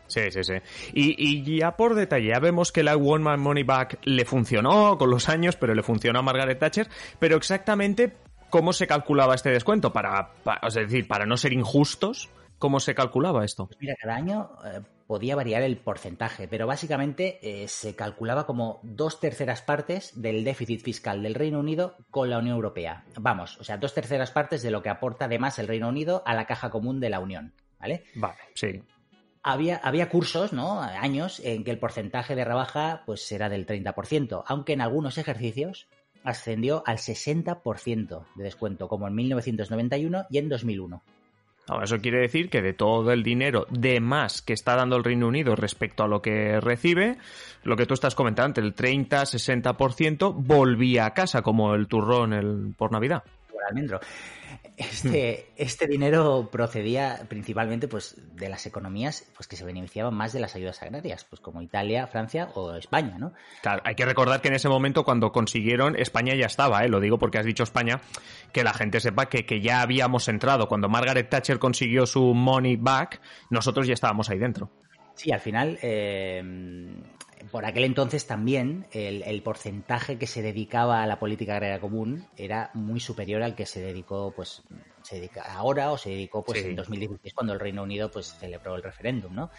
Sí, 0.07 0.31
sí, 0.31 0.43
sí. 0.43 0.53
Y, 0.93 1.15
y, 1.17 1.59
ya 1.59 1.75
por 1.75 1.95
detalle, 1.95 2.29
ya 2.29 2.39
vemos 2.39 2.71
que 2.71 2.83
la 2.83 2.95
One 2.95 3.23
Man 3.23 3.39
Money 3.39 3.63
Back 3.63 3.99
le 4.03 4.25
funcionó 4.25 4.97
con 4.97 5.09
los 5.09 5.29
años, 5.29 5.55
pero 5.55 5.73
le 5.73 5.83
funcionó 5.83 6.19
a 6.19 6.21
Margaret 6.21 6.59
Thatcher. 6.59 6.89
Pero 7.19 7.37
exactamente, 7.37 8.13
¿cómo 8.49 8.73
se 8.73 8.87
calculaba 8.87 9.35
este 9.35 9.49
descuento? 9.49 9.91
Para, 9.91 10.31
es 10.67 10.73
decir, 10.75 11.07
para 11.07 11.25
no 11.25 11.37
ser 11.37 11.53
injustos, 11.53 12.29
¿Cómo 12.57 12.79
se 12.79 12.95
calculaba 12.95 13.43
esto? 13.43 13.67
Pues 13.67 13.79
mira, 13.81 13.95
cada 14.01 14.15
año 14.15 14.51
eh, 14.63 14.81
podía 15.07 15.35
variar 15.35 15.61
el 15.61 15.77
porcentaje, 15.77 16.47
pero 16.47 16.65
básicamente 16.65 17.39
eh, 17.41 17.67
se 17.67 17.95
calculaba 17.95 18.45
como 18.45 18.79
dos 18.83 19.19
terceras 19.19 19.61
partes 19.61 20.19
del 20.21 20.43
déficit 20.43 20.81
fiscal 20.81 21.21
del 21.21 21.35
Reino 21.35 21.59
Unido 21.59 21.97
con 22.11 22.29
la 22.29 22.39
Unión 22.39 22.55
Europea. 22.55 23.03
Vamos, 23.19 23.59
o 23.59 23.63
sea, 23.63 23.77
dos 23.77 23.93
terceras 23.93 24.31
partes 24.31 24.63
de 24.63 24.71
lo 24.71 24.81
que 24.81 24.89
aporta 24.89 25.25
además 25.25 25.59
el 25.59 25.67
Reino 25.67 25.89
Unido 25.89 26.23
a 26.25 26.33
la 26.33 26.45
caja 26.45 26.69
común 26.69 26.99
de 26.99 27.09
la 27.09 27.19
Unión. 27.19 27.53
¿Vale? 27.77 28.05
Vale, 28.15 28.39
sí. 28.55 28.81
Había, 29.47 29.77
había, 29.77 30.09
cursos, 30.09 30.53
¿no? 30.53 30.81
Años 30.81 31.39
en 31.43 31.63
que 31.63 31.69
el 31.69 31.77
porcentaje 31.77 32.35
de 32.35 32.43
rebaja 32.43 33.03
pues 33.05 33.31
era 33.31 33.47
del 33.47 33.67
30%, 33.67 34.43
aunque 34.47 34.73
en 34.73 34.81
algunos 34.81 35.19
ejercicios 35.19 35.87
ascendió 36.23 36.81
al 36.87 36.97
60% 36.97 38.25
de 38.35 38.43
descuento, 38.43 38.87
como 38.87 39.07
en 39.07 39.13
1991 39.13 40.25
y 40.31 40.39
en 40.39 40.49
2001. 40.49 41.03
Ahora, 41.67 41.85
eso 41.85 41.99
quiere 41.99 42.19
decir 42.19 42.49
que 42.49 42.61
de 42.61 42.73
todo 42.73 43.11
el 43.11 43.23
dinero 43.23 43.65
de 43.71 43.99
más 43.99 44.41
que 44.41 44.53
está 44.53 44.75
dando 44.75 44.97
el 44.97 45.03
Reino 45.03 45.27
Unido 45.27 45.55
respecto 45.55 46.03
a 46.03 46.07
lo 46.07 46.21
que 46.21 46.59
recibe, 46.59 47.17
lo 47.63 47.75
que 47.75 47.87
tú 47.87 47.95
estás 47.95 48.13
comentando, 48.13 48.61
el 48.61 48.75
30-60% 48.75 50.33
volvía 50.35 51.05
a 51.05 51.13
casa, 51.13 51.41
como 51.41 51.73
el 51.73 51.87
turrón 51.87 52.33
el, 52.33 52.73
por 52.77 52.91
Navidad. 52.91 53.23
Almendro. 53.67 53.99
Este, 54.77 55.51
este 55.55 55.87
dinero 55.87 56.49
procedía 56.51 57.25
principalmente 57.27 57.87
pues, 57.87 58.15
de 58.35 58.49
las 58.49 58.65
economías 58.65 59.25
pues, 59.35 59.47
que 59.47 59.55
se 59.55 59.65
beneficiaban 59.65 60.13
más 60.13 60.33
de 60.33 60.39
las 60.39 60.55
ayudas 60.55 60.81
agrarias, 60.81 61.25
pues 61.25 61.41
como 61.41 61.61
Italia, 61.61 62.07
Francia 62.07 62.49
o 62.55 62.75
España, 62.75 63.17
¿no? 63.17 63.33
Claro, 63.61 63.81
hay 63.85 63.95
que 63.95 64.05
recordar 64.05 64.41
que 64.41 64.49
en 64.49 64.55
ese 64.55 64.69
momento 64.69 65.03
cuando 65.03 65.31
consiguieron, 65.31 65.95
España 65.97 66.35
ya 66.35 66.45
estaba, 66.45 66.83
¿eh? 66.83 66.89
lo 66.89 66.99
digo 66.99 67.17
porque 67.17 67.37
has 67.37 67.45
dicho 67.45 67.63
España, 67.63 68.01
que 68.51 68.63
la 68.63 68.73
gente 68.73 68.99
sepa 68.99 69.27
que, 69.27 69.45
que 69.45 69.61
ya 69.61 69.81
habíamos 69.81 70.27
entrado. 70.27 70.67
Cuando 70.67 70.89
Margaret 70.89 71.29
Thatcher 71.29 71.59
consiguió 71.59 72.05
su 72.05 72.33
money 72.33 72.75
back, 72.75 73.21
nosotros 73.49 73.87
ya 73.87 73.93
estábamos 73.93 74.29
ahí 74.29 74.39
dentro. 74.39 74.71
Sí, 75.15 75.31
al 75.31 75.39
final 75.39 75.79
eh, 75.81 76.43
por 77.51 77.65
aquel 77.65 77.83
entonces 77.83 78.27
también 78.27 78.85
el, 78.91 79.41
porcentaje 79.41 80.17
que 80.17 80.27
se 80.27 80.41
dedicaba 80.41 81.03
a 81.03 81.07
la 81.07 81.19
política 81.19 81.53
agraria 81.53 81.79
común 81.79 82.27
era 82.37 82.71
muy 82.73 82.99
superior 82.99 83.43
al 83.43 83.55
que 83.55 83.65
se 83.65 83.81
dedicó, 83.81 84.33
pues, 84.35 84.63
se 85.03 85.15
dedica 85.15 85.43
ahora 85.53 85.91
o 85.91 85.97
se 85.97 86.09
dedicó, 86.09 86.43
pues, 86.43 86.63
en 86.63 86.75
2016 86.75 87.33
cuando 87.33 87.53
el 87.53 87.59
Reino 87.59 87.83
Unido, 87.83 88.09
pues, 88.11 88.35
celebró 88.37 88.75
el 88.75 88.83
referéndum, 88.83 89.33
¿no? 89.33 89.51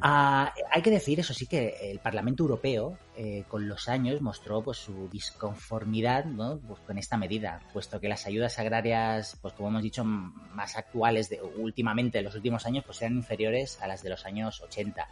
Ah, 0.00 0.52
hay 0.70 0.82
que 0.82 0.90
decir, 0.90 1.20
eso 1.20 1.34
sí, 1.34 1.46
que 1.46 1.90
el 1.90 1.98
Parlamento 1.98 2.42
Europeo 2.42 2.98
eh, 3.16 3.44
con 3.48 3.68
los 3.68 3.88
años 3.88 4.20
mostró 4.20 4.62
pues 4.62 4.78
su 4.78 5.08
disconformidad 5.08 6.24
¿no? 6.24 6.58
pues, 6.58 6.80
con 6.80 6.98
esta 6.98 7.16
medida, 7.16 7.60
puesto 7.72 8.00
que 8.00 8.08
las 8.08 8.26
ayudas 8.26 8.58
agrarias, 8.58 9.38
pues 9.40 9.54
como 9.54 9.68
hemos 9.68 9.82
dicho, 9.82 10.04
más 10.04 10.76
actuales 10.76 11.28
de, 11.28 11.40
últimamente, 11.42 12.18
en 12.18 12.24
los 12.24 12.34
últimos 12.34 12.66
años, 12.66 12.84
pues 12.84 13.02
eran 13.02 13.16
inferiores 13.16 13.80
a 13.80 13.86
las 13.86 14.02
de 14.02 14.10
los 14.10 14.24
años 14.26 14.60
80. 14.60 15.08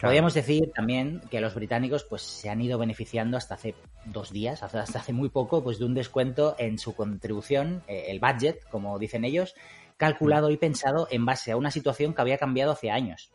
Podríamos 0.00 0.34
decir 0.34 0.72
también 0.74 1.20
que 1.30 1.40
los 1.40 1.54
británicos 1.54 2.02
pues 2.02 2.22
se 2.22 2.50
han 2.50 2.60
ido 2.60 2.76
beneficiando 2.76 3.36
hasta 3.36 3.54
hace 3.54 3.76
dos 4.04 4.32
días, 4.32 4.64
hasta, 4.64 4.80
hace 4.80 5.12
muy 5.12 5.28
poco, 5.28 5.62
pues 5.62 5.78
de 5.78 5.84
un 5.84 5.94
descuento 5.94 6.56
en 6.58 6.76
su 6.78 6.96
contribución, 6.96 7.84
eh, 7.86 8.06
el 8.08 8.18
budget, 8.18 8.64
como 8.68 8.98
dicen 8.98 9.24
ellos, 9.24 9.54
calculado 9.96 10.50
y 10.50 10.56
pensado 10.56 11.06
en 11.12 11.24
base 11.24 11.52
a 11.52 11.56
una 11.56 11.70
situación 11.70 12.14
que 12.14 12.20
había 12.20 12.36
cambiado 12.36 12.72
hace 12.72 12.90
años. 12.90 13.30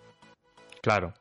Claro. 0.82 1.14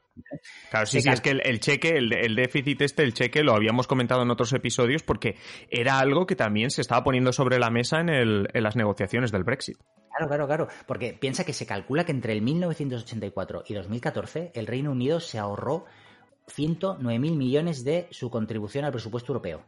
Claro, 0.70 0.86
sí, 0.86 1.02
sí, 1.02 1.10
es 1.10 1.20
que 1.20 1.30
el, 1.30 1.60
cheque, 1.60 1.98
el, 1.98 2.36
déficit 2.36 2.80
este, 2.80 3.02
el 3.02 3.12
cheque, 3.12 3.42
lo 3.42 3.54
habíamos 3.54 3.86
comentado 3.86 4.22
en 4.22 4.30
otros 4.30 4.52
episodios 4.54 5.02
porque 5.02 5.36
era 5.70 5.98
algo 5.98 6.26
que 6.26 6.34
también 6.34 6.70
se 6.70 6.80
estaba 6.80 7.04
poniendo 7.04 7.32
sobre 7.32 7.58
la 7.58 7.68
mesa 7.68 8.00
en, 8.00 8.08
en 8.08 8.62
las 8.62 8.76
negociaciones 8.76 9.30
del 9.30 9.44
Brexit. 9.44 9.76
Claro, 10.08 10.28
claro, 10.28 10.46
claro. 10.46 10.68
Porque 10.86 11.12
piensa 11.12 11.44
que 11.44 11.52
se 11.52 11.66
calcula 11.66 12.04
que 12.04 12.12
entre 12.12 12.32
el 12.32 12.40
1984 12.40 13.64
y 13.66 13.74
2014 13.74 14.52
el 14.54 14.66
Reino 14.66 14.92
Unido 14.92 15.20
se 15.20 15.38
ahorró 15.38 15.84
109.000 16.46 17.18
millones 17.36 17.84
de 17.84 18.08
su 18.10 18.30
contribución 18.30 18.84
al 18.84 18.92
presupuesto 18.92 19.32
europeo. 19.32 19.64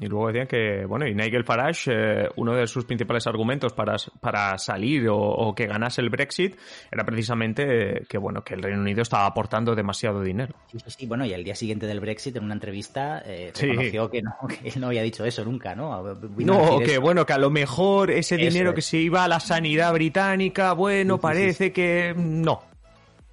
Y 0.00 0.06
luego 0.06 0.28
decían 0.28 0.46
que, 0.46 0.84
bueno, 0.84 1.06
y 1.06 1.14
Nigel 1.14 1.44
Farage, 1.44 1.92
eh, 1.92 2.28
uno 2.36 2.54
de 2.54 2.66
sus 2.66 2.84
principales 2.84 3.26
argumentos 3.26 3.72
para, 3.72 3.96
para 4.20 4.58
salir 4.58 5.06
o, 5.10 5.54
que 5.54 5.66
ganase 5.66 6.00
el 6.00 6.10
Brexit 6.10 6.56
era 6.90 7.04
precisamente 7.04 8.02
que, 8.08 8.18
bueno, 8.18 8.42
que 8.42 8.54
el 8.54 8.62
Reino 8.62 8.80
Unido 8.80 9.02
estaba 9.02 9.26
aportando 9.26 9.74
demasiado 9.74 10.22
dinero. 10.22 10.54
Sí, 10.70 10.78
sí, 10.86 11.06
bueno, 11.06 11.24
y 11.24 11.34
al 11.34 11.44
día 11.44 11.54
siguiente 11.54 11.86
del 11.86 12.00
Brexit, 12.00 12.36
en 12.36 12.44
una 12.44 12.54
entrevista, 12.54 13.22
eh, 13.24 13.52
reconoció 13.58 14.10
que, 14.10 14.22
no, 14.22 14.34
que 14.48 14.68
él 14.68 14.80
no 14.80 14.88
había 14.88 15.02
dicho 15.02 15.24
eso 15.24 15.44
nunca, 15.44 15.74
¿no? 15.74 16.02
no, 16.38 16.78
que, 16.80 16.98
bueno, 16.98 17.24
que 17.26 17.32
a 17.32 17.38
lo 17.38 17.50
mejor 17.50 18.10
ese 18.10 18.36
dinero 18.36 18.74
que 18.74 18.82
se 18.82 18.98
iba 18.98 19.24
a 19.24 19.28
la 19.28 19.40
sanidad 19.40 19.92
británica, 19.92 20.72
bueno, 20.72 21.18
parece 21.18 21.72
que 21.72 22.14
no. 22.16 22.69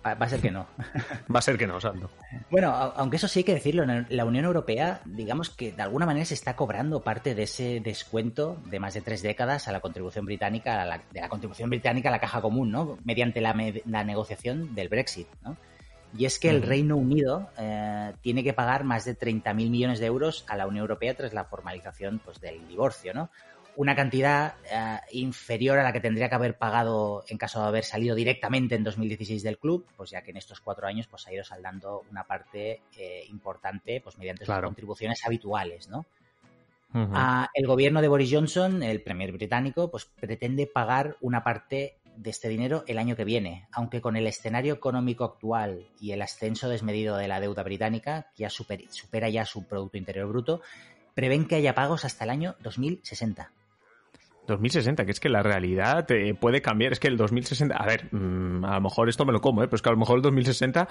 Va 0.06 0.26
a 0.26 0.30
ser 0.30 0.40
que 0.40 0.52
no. 0.52 0.68
Va 1.34 1.40
a 1.40 1.42
ser 1.42 1.58
que 1.58 1.68
no, 1.68 1.82
Santo. 1.82 2.10
Bueno, 2.50 2.72
aunque 2.72 3.18
eso 3.18 3.28
sí 3.28 3.40
hay 3.40 3.44
que 3.44 3.54
decirlo, 3.54 3.84
la 3.86 4.26
Unión 4.26 4.46
Europea, 4.46 5.02
digamos 5.06 5.50
que 5.50 5.72
de 5.72 5.82
alguna 5.82 6.06
manera 6.06 6.26
se 6.26 6.34
está 6.34 6.56
cobrando 6.56 7.02
parte 7.02 7.36
de 7.36 7.44
ese 7.44 7.82
descuento 7.82 8.58
de 8.66 8.80
más 8.80 8.94
de 8.94 9.02
tres 9.02 9.22
décadas 9.22 9.68
a 9.68 9.72
la 9.72 9.82
contribución 9.82 10.26
británica, 10.26 10.82
a 10.82 10.86
la, 10.86 11.02
de 11.12 11.22
la 11.22 11.30
contribución 11.30 11.70
británica 11.70 12.10
a 12.10 12.12
la 12.12 12.20
caja 12.20 12.42
común, 12.42 12.72
¿no? 12.72 12.98
Mediante 13.04 13.42
la, 13.42 13.54
negociación 13.54 14.74
del 14.76 14.88
Brexit, 14.88 15.28
¿no? 15.44 15.58
Y 16.18 16.26
es 16.26 16.40
que 16.40 16.50
el 16.50 16.62
Reino 16.62 16.96
Unido 16.96 17.50
eh, 17.58 18.14
tiene 18.22 18.42
que 18.44 18.54
pagar 18.54 18.86
más 18.86 19.04
de 19.04 19.18
30.000 19.18 19.54
millones 19.70 20.00
de 20.00 20.06
euros 20.06 20.46
a 20.48 20.56
la 20.56 20.66
Unión 20.66 20.84
Europea 20.84 21.16
tras 21.16 21.34
la 21.34 21.44
formalización 21.44 22.22
pues, 22.24 22.40
del 22.40 22.66
divorcio, 22.68 23.14
¿no? 23.14 23.30
Una 23.78 23.96
cantidad 23.96 24.56
eh, 24.72 25.00
inferior 25.12 25.78
a 25.78 25.84
la 25.84 25.94
que 25.94 26.02
tendría 26.02 26.30
que 26.30 26.36
haber 26.36 26.58
pagado 26.58 27.24
en 27.28 27.38
caso 27.38 27.62
de 27.62 27.68
haber 27.68 27.84
salido 27.84 28.16
directamente 28.16 28.74
en 28.74 28.84
2016 28.84 29.44
del 29.44 29.60
club, 29.60 29.86
pues 29.96 30.10
ya 30.10 30.24
que 30.24 30.32
en 30.32 30.38
estos 30.38 30.60
cuatro 30.60 30.88
años 30.88 31.06
pues 31.08 31.28
ha 31.28 31.34
ido 31.34 31.44
saldando 31.44 32.04
una 32.10 32.24
parte 32.24 32.82
eh, 32.98 33.24
importante 33.30 34.02
pues 34.02 34.18
mediante 34.18 34.46
sus 34.46 34.60
contribuciones 34.60 35.24
habituales, 35.24 35.88
¿no? 35.90 36.06
Ah, 36.94 37.50
el 37.54 37.68
gobierno 37.68 38.02
de 38.02 38.08
Boris 38.08 38.32
Johnson, 38.34 38.82
el 38.82 39.04
premier 39.04 39.32
británico, 39.32 39.92
pues 39.92 40.06
pretende 40.06 40.66
pagar 40.66 41.16
una 41.22 41.44
parte 41.44 41.98
de 42.16 42.30
este 42.32 42.50
dinero 42.50 42.84
el 42.88 42.98
año 42.98 43.16
que 43.16 43.26
viene, 43.26 43.68
aunque 43.72 44.02
con 44.02 44.16
el 44.16 44.26
escenario 44.26 44.74
económico 44.74 45.24
actual 45.24 45.86
y 46.00 46.14
el 46.14 46.24
ascenso 46.24 46.70
desmedido 46.70 47.16
de 47.18 47.28
la 47.28 47.40
deuda 47.40 47.62
británica, 47.62 48.32
que 48.36 48.44
ya 48.44 48.50
supera 48.50 49.30
ya 49.30 49.46
su 49.46 49.68
Producto 49.68 49.98
Interior 49.98 50.28
Bruto, 50.28 50.62
prevén 51.14 51.46
que 51.46 51.56
haya 51.56 51.76
pagos 51.76 52.06
hasta 52.06 52.24
el 52.24 52.32
año 52.32 52.56
2060. 52.62 53.52
2060, 54.48 55.06
que 55.06 55.12
es 55.12 55.20
que 55.20 55.30
la 55.30 55.44
realidad 55.44 56.08
puede 56.40 56.62
cambiar. 56.62 56.94
Es 56.94 57.00
que 57.00 57.08
el 57.08 57.18
2060, 57.18 57.76
a 57.76 57.86
ver, 57.86 58.14
mm, 58.14 58.66
a 58.66 58.76
lo 58.76 58.82
mejor 58.82 59.10
esto 59.10 59.26
me 59.26 59.34
lo 59.34 59.42
como, 59.42 59.64
¿eh? 59.64 59.68
pero 59.68 59.76
es 59.76 59.82
que 59.82 59.90
a 59.90 59.92
lo 59.92 59.98
mejor 59.98 60.18
el 60.18 60.22
2060, 60.24 60.88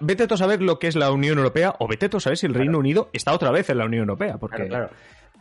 vete 0.00 0.26
tú 0.26 0.34
a 0.34 0.36
saber 0.36 0.62
lo 0.62 0.78
que 0.78 0.88
es 0.88 0.96
la 0.96 1.10
Unión 1.10 1.38
Europea 1.38 1.74
o 1.78 1.88
vete 1.88 2.08
tú 2.08 2.18
a 2.18 2.20
saber 2.20 2.36
si 2.36 2.46
el 2.46 2.54
Reino 2.54 2.78
Unido 2.78 3.10
está 3.12 3.32
otra 3.32 3.50
vez 3.50 3.68
en 3.70 3.78
la 3.78 3.86
Unión 3.86 4.02
Europea. 4.02 4.38
Porque, 4.38 4.68
claro, 4.68 4.90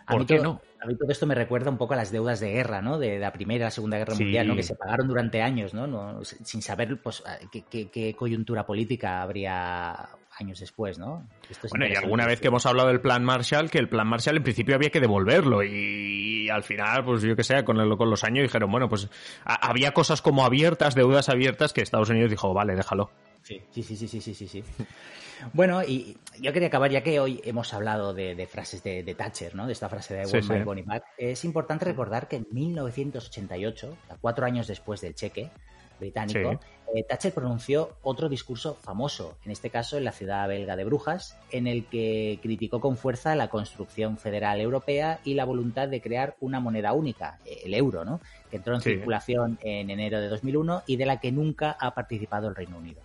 ¿Por 0.07 0.25
qué 0.25 0.39
no? 0.39 0.61
A 0.81 0.87
mí 0.87 0.95
todo 0.95 1.11
esto 1.11 1.27
me 1.27 1.35
recuerda 1.35 1.69
un 1.69 1.77
poco 1.77 1.93
a 1.93 1.97
las 1.97 2.11
deudas 2.11 2.39
de 2.39 2.51
guerra, 2.51 2.81
¿no? 2.81 2.97
De 2.97 3.19
la 3.19 3.31
Primera 3.31 3.65
y 3.65 3.65
la 3.65 3.71
Segunda 3.71 3.97
Guerra 3.97 4.15
Mundial, 4.15 4.47
¿no? 4.47 4.55
Que 4.55 4.63
se 4.63 4.75
pagaron 4.75 5.07
durante 5.07 5.41
años, 5.41 5.73
¿no? 5.73 6.23
sin 6.23 6.61
saber, 6.61 6.99
pues, 7.01 7.23
qué 7.69 8.15
coyuntura 8.17 8.65
política 8.65 9.21
habría 9.21 10.09
años 10.41 10.59
después, 10.59 10.99
¿no? 10.99 11.27
bueno, 11.69 11.87
y 11.87 11.95
alguna 11.95 12.25
vez 12.25 12.41
que 12.41 12.47
hemos 12.47 12.65
hablado 12.65 12.89
del 12.89 13.01
plan 13.01 13.23
Marshall, 13.23 13.69
que 13.69 13.77
el 13.77 13.89
plan 13.89 14.07
Marshall 14.07 14.37
en 14.37 14.43
principio 14.43 14.75
había 14.75 14.89
que 14.89 14.99
devolverlo 14.99 15.63
y, 15.63 16.49
al 16.49 16.63
final, 16.63 17.03
pues 17.05 17.21
yo 17.21 17.35
que 17.35 17.43
sé, 17.43 17.63
con, 17.63 17.97
con 17.97 18.09
los 18.09 18.23
años 18.23 18.43
dijeron, 18.43 18.71
bueno, 18.71 18.89
pues 18.89 19.09
había 19.45 19.93
cosas 19.93 20.21
como 20.21 20.45
abiertas, 20.45 20.95
deudas 20.95 21.29
abiertas, 21.29 21.73
que 21.73 21.81
Estados 21.81 22.09
Unidos 22.09 22.29
dijo, 22.29 22.53
vale, 22.53 22.75
déjalo. 22.75 23.09
Sí, 23.43 23.61
sí, 23.71 23.83
sí, 23.83 23.95
sí, 23.95 24.07
sí, 24.07 24.33
sí, 24.33 24.47
sí. 24.47 24.63
Bueno, 25.53 25.83
y 25.83 26.17
yo 26.39 26.53
quería 26.53 26.67
acabar, 26.67 26.91
ya 26.91 27.01
que 27.01 27.19
hoy 27.19 27.41
hemos 27.43 27.73
hablado 27.73 28.13
de, 28.13 28.47
frases 28.47 28.83
de, 28.83 29.15
Thatcher, 29.15 29.55
¿no? 29.55 29.65
De 29.65 29.73
esta 29.73 29.89
frase 29.89 30.13
de 30.13 30.25
sí, 30.25 30.39
Bonnie 30.63 30.83
Back. 30.83 31.03
Es 31.17 31.43
importante 31.45 31.85
recordar 31.85 32.27
que 32.27 32.37
en 32.37 32.47
1988, 32.51 33.97
cuatro 34.21 34.45
años 34.45 34.67
después 34.67 35.01
del 35.01 35.15
cheque 35.15 35.49
británico, 35.99 36.59
eh, 36.93 37.03
Thatcher 37.03 37.33
pronunció 37.33 37.91
otro 38.01 38.29
discurso 38.29 38.75
famoso, 38.75 39.37
en 39.45 39.51
este 39.51 39.69
caso 39.69 39.97
en 39.97 40.03
la 40.03 40.11
ciudad 40.11 40.47
belga 40.47 40.75
de 40.75 40.83
Brujas, 40.83 41.37
en 41.51 41.67
el 41.67 41.85
que 41.85 42.39
criticó 42.41 42.79
con 42.79 42.97
fuerza 42.97 43.35
la 43.35 43.49
construcción 43.49 44.17
federal 44.17 44.59
europea 44.61 45.19
y 45.23 45.33
la 45.33 45.45
voluntad 45.45 45.87
de 45.87 46.01
crear 46.01 46.35
una 46.39 46.59
moneda 46.59 46.93
única, 46.93 47.39
el 47.45 47.73
euro, 47.73 48.05
¿no? 48.05 48.19
Que 48.49 48.57
entró 48.57 48.75
en 48.75 48.81
circulación 48.81 49.59
en 49.61 49.89
enero 49.89 50.19
de 50.19 50.27
2001 50.27 50.83
y 50.87 50.97
de 50.97 51.05
la 51.05 51.19
que 51.19 51.31
nunca 51.31 51.77
ha 51.79 51.93
participado 51.93 52.47
el 52.47 52.55
Reino 52.55 52.77
Unido. 52.77 53.01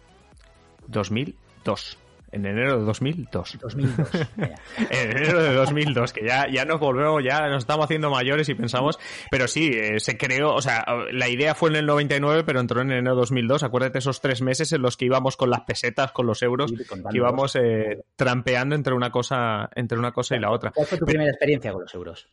2002 0.89 1.99
en 2.37 2.47
enero 2.47 2.79
de 2.79 2.85
2002. 2.85 3.59
2002 3.61 4.09
en 4.91 5.11
enero 5.17 5.43
de 5.43 5.55
2002, 5.55 6.13
que 6.13 6.27
ya, 6.27 6.47
ya 6.51 6.65
nos 6.65 6.79
volvemos, 6.79 7.23
ya 7.25 7.49
nos 7.49 7.65
estamos 7.65 7.85
haciendo 7.85 8.11
mayores 8.11 8.49
y 8.49 8.55
pensamos, 8.55 8.99
pero 9.31 9.49
sí, 9.49 9.71
eh, 9.73 9.99
se 9.99 10.17
creó, 10.19 10.55
o 10.55 10.61
sea, 10.61 10.85
la 11.13 11.29
idea 11.29 11.55
fue 11.55 11.71
en 11.71 11.77
el 11.77 11.87
99, 11.87 12.45
pero 12.45 12.61
entró 12.61 12.83
en 12.83 12.93
enero 12.93 13.15
de 13.15 13.21
2002. 13.21 13.63
Acuérdate 13.63 13.99
esos 13.99 14.21
tres 14.21 14.43
meses 14.43 14.73
en 14.73 14.83
los 14.83 14.97
que 14.97 15.07
íbamos 15.07 15.37
con 15.37 15.51
las 15.51 15.63
pesetas, 15.63 16.13
con 16.13 16.27
los 16.27 16.43
euros, 16.43 16.73
que 16.73 17.17
íbamos 17.17 17.57
eh, 17.57 18.05
trampeando 18.17 18.75
entre 18.75 18.95
una 18.95 19.11
cosa, 19.11 19.71
entre 19.75 19.99
una 19.99 20.13
cosa 20.13 20.37
y 20.37 20.41
la 20.41 20.51
otra. 20.51 20.71
¿Cuál 20.73 20.87
fue 20.87 20.99
tu 20.99 21.07
primera 21.07 21.31
experiencia 21.31 21.73
con 21.73 21.83
los 21.83 21.95
euros? 21.95 22.29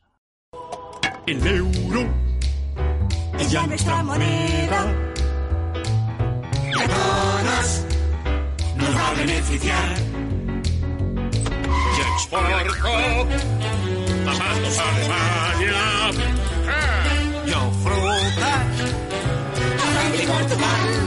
El 1.25 1.47
euro 1.47 2.13
es 3.39 3.51
ya 3.51 3.65
nuestra 3.65 4.03
moneda. 4.03 5.02
Beneficiar. 9.53 9.95
Y 11.95 12.01
exporto 12.01 13.27
zapatos 14.25 14.79
a 14.79 14.89
Alemania. 14.89 16.11
Yo 17.45 17.71
frutas 17.83 18.65
a 19.79 20.27
Portugal. 20.27 21.02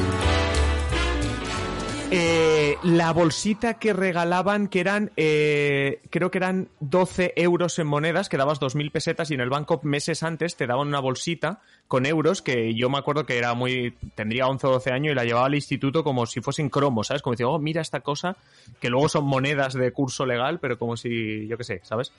Eh, 2.18 2.78
la 2.82 3.12
bolsita 3.12 3.74
que 3.74 3.92
regalaban, 3.92 4.68
que 4.68 4.80
eran, 4.80 5.12
eh, 5.18 6.00
creo 6.08 6.30
que 6.30 6.38
eran 6.38 6.70
12 6.80 7.34
euros 7.36 7.78
en 7.78 7.86
monedas, 7.86 8.30
que 8.30 8.38
dabas 8.38 8.58
2.000 8.58 8.90
pesetas 8.90 9.30
y 9.30 9.34
en 9.34 9.40
el 9.40 9.50
banco 9.50 9.80
meses 9.82 10.22
antes 10.22 10.56
te 10.56 10.66
daban 10.66 10.88
una 10.88 11.00
bolsita 11.00 11.60
con 11.88 12.06
euros 12.06 12.40
que 12.40 12.74
yo 12.74 12.88
me 12.88 12.96
acuerdo 12.96 13.26
que 13.26 13.36
era 13.36 13.52
muy, 13.52 13.94
tendría 14.14 14.46
11 14.46 14.66
o 14.66 14.70
12 14.70 14.92
años 14.92 15.12
y 15.12 15.14
la 15.14 15.24
llevaba 15.24 15.44
al 15.44 15.56
instituto 15.56 16.02
como 16.04 16.24
si 16.24 16.40
fuesen 16.40 16.70
cromos, 16.70 17.08
¿sabes? 17.08 17.20
Como 17.20 17.34
decía, 17.34 17.48
oh, 17.48 17.58
mira 17.58 17.82
esta 17.82 18.00
cosa, 18.00 18.38
que 18.80 18.88
luego 18.88 19.10
son 19.10 19.26
monedas 19.26 19.74
de 19.74 19.92
curso 19.92 20.24
legal, 20.24 20.58
pero 20.58 20.78
como 20.78 20.96
si, 20.96 21.46
yo 21.48 21.58
qué 21.58 21.64
sé, 21.64 21.80
¿sabes? 21.82 22.12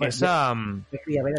Esa... 0.00 0.54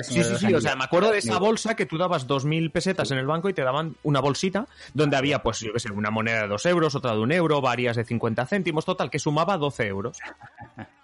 sí, 0.04 0.24
sí, 0.24 0.36
sí, 0.38 0.54
o 0.54 0.62
sea, 0.62 0.76
me 0.76 0.84
acuerdo 0.84 1.12
de 1.12 1.20
esa 1.20 1.38
bolsa 1.40 1.76
que 1.76 1.86
tú 1.86 1.98
dabas 1.98 2.28
2.000 2.28 2.72
pesetas 2.72 3.12
en 3.12 3.18
el 3.18 3.28
banco 3.28 3.50
y 3.50 3.54
te 3.54 3.64
daban 3.64 3.96
una 4.04 4.20
bolsita 4.20 4.68
donde 4.94 5.18
había, 5.18 5.44
pues, 5.44 5.60
yo 5.60 5.74
qué 5.74 5.80
sé, 5.80 5.92
una 5.92 6.12
moneda 6.12 6.44
de 6.44 6.48
2 6.48 6.66
euros, 6.68 6.96
otra 6.96 7.12
de 7.12 7.20
un 7.20 7.32
euro, 7.32 7.62
varias 7.62 7.96
de 7.96 8.06
50 8.06 8.46
céntimos, 8.46 8.86
total, 8.86 9.10
que 9.10 9.20
sumaba 9.20 9.58
12 9.58 9.88
euros. 9.88 10.18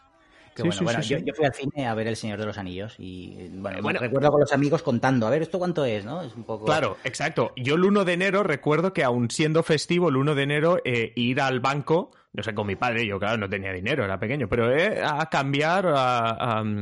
Qué 0.53 0.63
bueno, 0.63 0.81
bueno 0.83 1.01
yo, 1.01 1.17
fui 1.33 1.45
al 1.45 1.53
cine 1.53 1.87
a 1.87 1.93
ver 1.93 2.07
El 2.07 2.17
Señor 2.17 2.37
de 2.37 2.45
los 2.45 2.57
Anillos 2.57 2.95
y 2.97 3.47
bueno, 3.53 3.99
recuerdo 3.99 4.31
con 4.31 4.41
los 4.41 4.51
amigos 4.51 4.83
contando, 4.83 5.25
a 5.25 5.29
ver, 5.29 5.43
¿esto 5.43 5.59
cuánto 5.59 5.85
es? 5.85 6.03
¿no? 6.03 6.21
Es 6.23 6.35
un 6.35 6.43
poco... 6.43 6.65
Claro, 6.65 6.97
exacto. 7.05 7.53
Yo 7.55 7.75
el 7.75 7.85
1 7.85 8.03
de 8.03 8.13
enero 8.13 8.43
recuerdo 8.43 8.91
que 8.91 9.05
aún 9.05 9.31
siendo 9.31 9.63
festivo, 9.63 10.09
el 10.09 10.17
1 10.17 10.35
de 10.35 10.43
enero, 10.43 10.79
eh, 10.83 11.13
ir 11.15 11.39
al 11.39 11.61
banco 11.61 12.11
no 12.33 12.43
sé, 12.43 12.53
con 12.53 12.67
mi 12.67 12.75
padre, 12.75 13.05
yo 13.05 13.19
claro, 13.19 13.37
no 13.37 13.49
tenía 13.49 13.73
dinero, 13.73 14.05
era 14.05 14.19
pequeño, 14.19 14.47
pero 14.47 14.71
eh, 14.71 15.01
a 15.03 15.25
cambiar, 15.27 15.85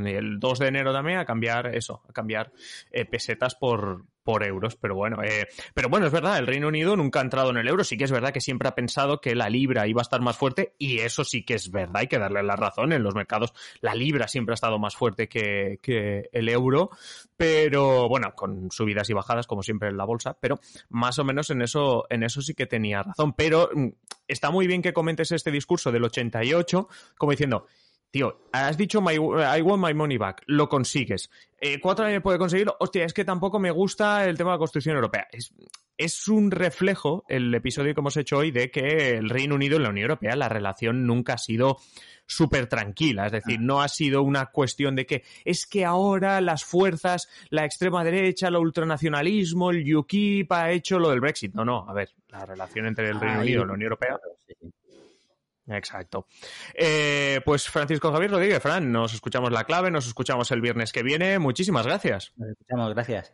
el 0.06 0.40
2 0.40 0.60
de 0.60 0.68
enero 0.68 0.94
también, 0.94 1.18
a 1.18 1.26
cambiar 1.26 1.76
eso, 1.76 2.04
a 2.08 2.14
cambiar 2.14 2.52
eh, 2.92 3.06
pesetas 3.06 3.56
por, 3.56 4.06
por 4.30 4.44
euros, 4.44 4.76
pero 4.76 4.94
bueno, 4.94 5.24
eh, 5.24 5.48
pero 5.74 5.90
bueno, 5.90 6.06
es 6.06 6.12
verdad, 6.12 6.38
el 6.38 6.46
Reino 6.46 6.68
Unido 6.68 6.96
nunca 6.96 7.18
ha 7.18 7.24
entrado 7.24 7.50
en 7.50 7.58
el 7.58 7.68
euro, 7.68 7.84
sí 7.84 7.98
que 7.98 8.04
es 8.04 8.12
verdad 8.12 8.32
que 8.32 8.42
siempre 8.42 8.70
ha 8.70 8.76
pensado 8.76 9.22
que 9.22 9.34
la 9.34 9.50
libra 9.50 9.88
iba 9.88 10.02
a 10.02 10.04
estar 10.04 10.22
más 10.22 10.38
fuerte 10.38 10.76
y 10.78 11.00
eso 11.00 11.24
sí 11.24 11.44
que 11.44 11.56
es 11.56 11.72
verdad, 11.72 11.96
hay 11.96 12.06
que 12.06 12.20
darle 12.20 12.44
la 12.44 12.56
razón, 12.56 12.94
en 12.94 13.02
los 13.02 13.16
mercados 13.16 13.56
la 13.82 13.96
libra 13.96 14.28
siempre 14.28 14.54
ha 14.54 14.54
estado 14.54 14.78
más 14.78 14.96
fuerte 14.96 15.28
que, 15.28 15.80
que 15.82 16.30
el 16.32 16.48
euro, 16.48 16.92
pero 17.38 18.08
bueno, 18.08 18.36
con 18.36 18.70
subidas 18.70 19.10
y 19.10 19.14
bajadas 19.14 19.48
como 19.48 19.64
siempre 19.64 19.90
en 19.90 19.98
la 19.98 20.06
bolsa, 20.06 20.38
pero 20.40 20.60
más 20.90 21.18
o 21.18 21.24
menos 21.24 21.50
en 21.50 21.64
eso, 21.64 22.06
en 22.12 22.22
eso 22.22 22.44
sí 22.44 22.54
que 22.54 22.68
tenía 22.68 23.02
razón, 23.02 23.34
pero 23.34 23.72
mm, 23.74 23.88
está 24.28 24.52
muy 24.52 24.68
bien 24.68 24.84
que 24.84 24.94
comentes 24.94 25.32
este 25.32 25.50
discurso 25.50 25.92
del 25.92 26.04
88 26.04 26.88
como 27.18 27.32
diciendo, 27.32 27.66
Tío, 28.12 28.42
has 28.52 28.76
dicho 28.76 29.04
I 29.12 29.20
want 29.20 29.86
my 29.86 29.94
money 29.94 30.18
back, 30.18 30.42
lo 30.48 30.68
consigues. 30.68 31.30
Eh, 31.60 31.80
¿Cuatro 31.80 32.06
años 32.06 32.24
puede 32.24 32.40
conseguirlo? 32.40 32.76
Hostia, 32.80 33.06
es 33.06 33.14
que 33.14 33.24
tampoco 33.24 33.60
me 33.60 33.70
gusta 33.70 34.26
el 34.26 34.36
tema 34.36 34.52
de 34.52 34.56
la 34.56 34.60
Constitución 34.60 34.96
Europea. 34.96 35.28
Es, 35.32 35.54
es 35.96 36.28
un 36.28 36.50
reflejo, 36.50 37.24
el 37.28 37.54
episodio 37.54 37.94
que 37.94 38.00
hemos 38.00 38.18
hecho 38.18 38.38
hoy, 38.38 38.50
de 38.50 38.72
que 38.72 39.18
el 39.18 39.30
Reino 39.30 39.54
Unido 39.54 39.78
y 39.78 39.84
la 39.84 39.90
Unión 39.90 40.10
Europea, 40.10 40.36
la 40.36 40.50
relación 40.50 41.06
nunca 41.06 41.34
ha 41.34 41.38
sido 41.38 41.78
súper 42.26 42.66
tranquila. 42.66 43.28
Es 43.28 43.32
decir, 43.32 43.60
no 43.60 43.82
ha 43.82 43.88
sido 43.90 44.24
una 44.24 44.48
cuestión 44.48 44.96
de 44.96 45.06
que 45.06 45.24
es 45.46 45.68
que 45.68 45.86
ahora 45.86 46.42
las 46.42 46.64
fuerzas, 46.64 47.28
la 47.50 47.66
extrema 47.66 48.04
derecha, 48.04 48.48
el 48.48 48.56
ultranacionalismo, 48.56 49.70
el 49.70 49.96
UKIP 49.96 50.52
ha 50.52 50.72
hecho 50.72 50.98
lo 50.98 51.10
del 51.10 51.20
Brexit. 51.20 51.54
No, 51.54 51.64
no, 51.64 51.86
a 51.88 51.94
ver, 51.94 52.10
la 52.30 52.44
relación 52.44 52.88
entre 52.88 53.10
el 53.10 53.20
Reino 53.20 53.42
Unido 53.42 53.64
y 53.64 53.68
la 53.68 53.74
Unión 53.74 53.92
Europea 53.92 54.18
Exacto. 55.70 56.28
Eh, 56.74 57.42
pues 57.46 57.70
Francisco 57.70 58.12
Javier 58.12 58.32
Rodríguez, 58.32 58.62
Fran, 58.62 58.92
nos 58.92 59.14
escuchamos 59.14 59.52
la 59.52 59.64
clave, 59.64 59.92
nos 59.92 60.08
escuchamos 60.08 60.52
el 60.52 60.62
viernes 60.62 60.92
que 60.92 61.04
viene. 61.04 61.40
Muchísimas 61.40 61.86
gracias. 61.86 62.34
Nos 62.38 62.50
escuchamos, 62.50 62.94
gracias. 62.94 63.34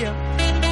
día. 0.00 0.69